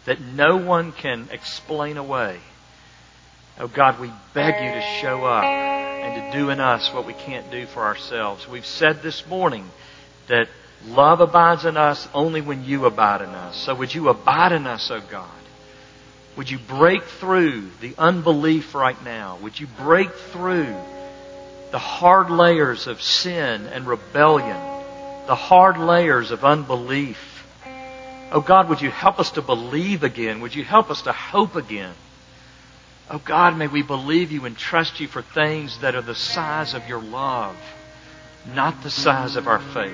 that 0.05 0.19
no 0.21 0.57
one 0.57 0.91
can 0.91 1.27
explain 1.31 1.97
away. 1.97 2.39
Oh 3.59 3.67
God, 3.67 3.99
we 3.99 4.11
beg 4.33 4.55
you 4.63 4.71
to 4.71 4.81
show 5.01 5.25
up 5.25 5.43
and 5.43 6.31
to 6.31 6.37
do 6.37 6.49
in 6.49 6.59
us 6.59 6.93
what 6.93 7.05
we 7.05 7.13
can't 7.13 7.51
do 7.51 7.65
for 7.65 7.83
ourselves. 7.83 8.47
We've 8.47 8.65
said 8.65 9.01
this 9.01 9.27
morning 9.27 9.69
that 10.27 10.47
love 10.87 11.19
abides 11.19 11.65
in 11.65 11.75
us 11.75 12.07
only 12.13 12.41
when 12.41 12.63
you 12.63 12.85
abide 12.85 13.21
in 13.21 13.29
us. 13.29 13.57
So 13.57 13.75
would 13.75 13.93
you 13.93 14.09
abide 14.09 14.53
in 14.53 14.65
us, 14.65 14.89
oh 14.91 15.01
God? 15.11 15.29
Would 16.37 16.49
you 16.49 16.57
break 16.57 17.03
through 17.03 17.69
the 17.81 17.93
unbelief 17.97 18.73
right 18.73 19.03
now? 19.03 19.37
Would 19.41 19.59
you 19.59 19.67
break 19.67 20.11
through 20.13 20.73
the 21.71 21.79
hard 21.79 22.31
layers 22.31 22.87
of 22.87 23.01
sin 23.01 23.67
and 23.67 23.85
rebellion, 23.85 24.57
the 25.29 25.35
hard 25.35 25.77
layers 25.77 26.31
of 26.31 26.43
unbelief, 26.43 27.45
Oh 28.31 28.41
God, 28.41 28.67
would 28.67 28.81
you 28.81 28.89
help 28.89 29.19
us 29.19 29.29
to 29.33 29.43
believe 29.43 30.01
again? 30.01 30.41
Would 30.41 30.55
you 30.55 30.63
help 30.63 30.89
us 30.89 31.03
to 31.03 31.11
hope 31.11 31.55
again? 31.55 31.93
Oh 33.11 33.19
God, 33.19 33.55
may 33.55 33.67
we 33.67 33.83
believe 33.83 34.31
you 34.31 34.45
and 34.45 34.57
trust 34.57 34.99
you 34.99 35.07
for 35.07 35.21
things 35.21 35.77
that 35.81 35.93
are 35.93 36.01
the 36.01 36.15
size 36.15 36.73
of 36.73 36.87
your 36.89 36.99
love, 36.99 37.55
not 38.55 38.81
the 38.81 38.89
size 38.89 39.35
of 39.35 39.47
our 39.47 39.59
faith. 39.59 39.93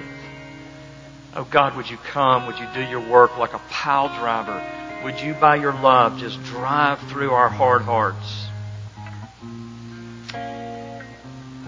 Oh 1.36 1.44
God, 1.44 1.76
would 1.76 1.90
you 1.90 1.98
come? 1.98 2.48
Would 2.48 2.58
you 2.58 2.68
do 2.74 2.82
your 2.82 3.06
work 3.06 3.38
like 3.38 3.54
a 3.54 3.62
pile 3.70 4.08
driver? 4.18 4.64
Would 5.04 5.20
you, 5.20 5.34
by 5.34 5.58
your 5.58 5.74
love, 5.74 6.18
just 6.18 6.42
drive 6.46 7.00
through 7.10 7.32
our 7.32 7.50
hard 7.50 7.82
hearts? 7.82 8.48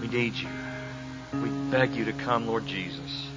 We 0.00 0.08
need 0.08 0.36
you. 0.36 0.48
We 1.34 1.50
beg 1.70 1.94
you 1.94 2.06
to 2.06 2.14
come, 2.14 2.46
Lord 2.46 2.64
Jesus. 2.64 3.27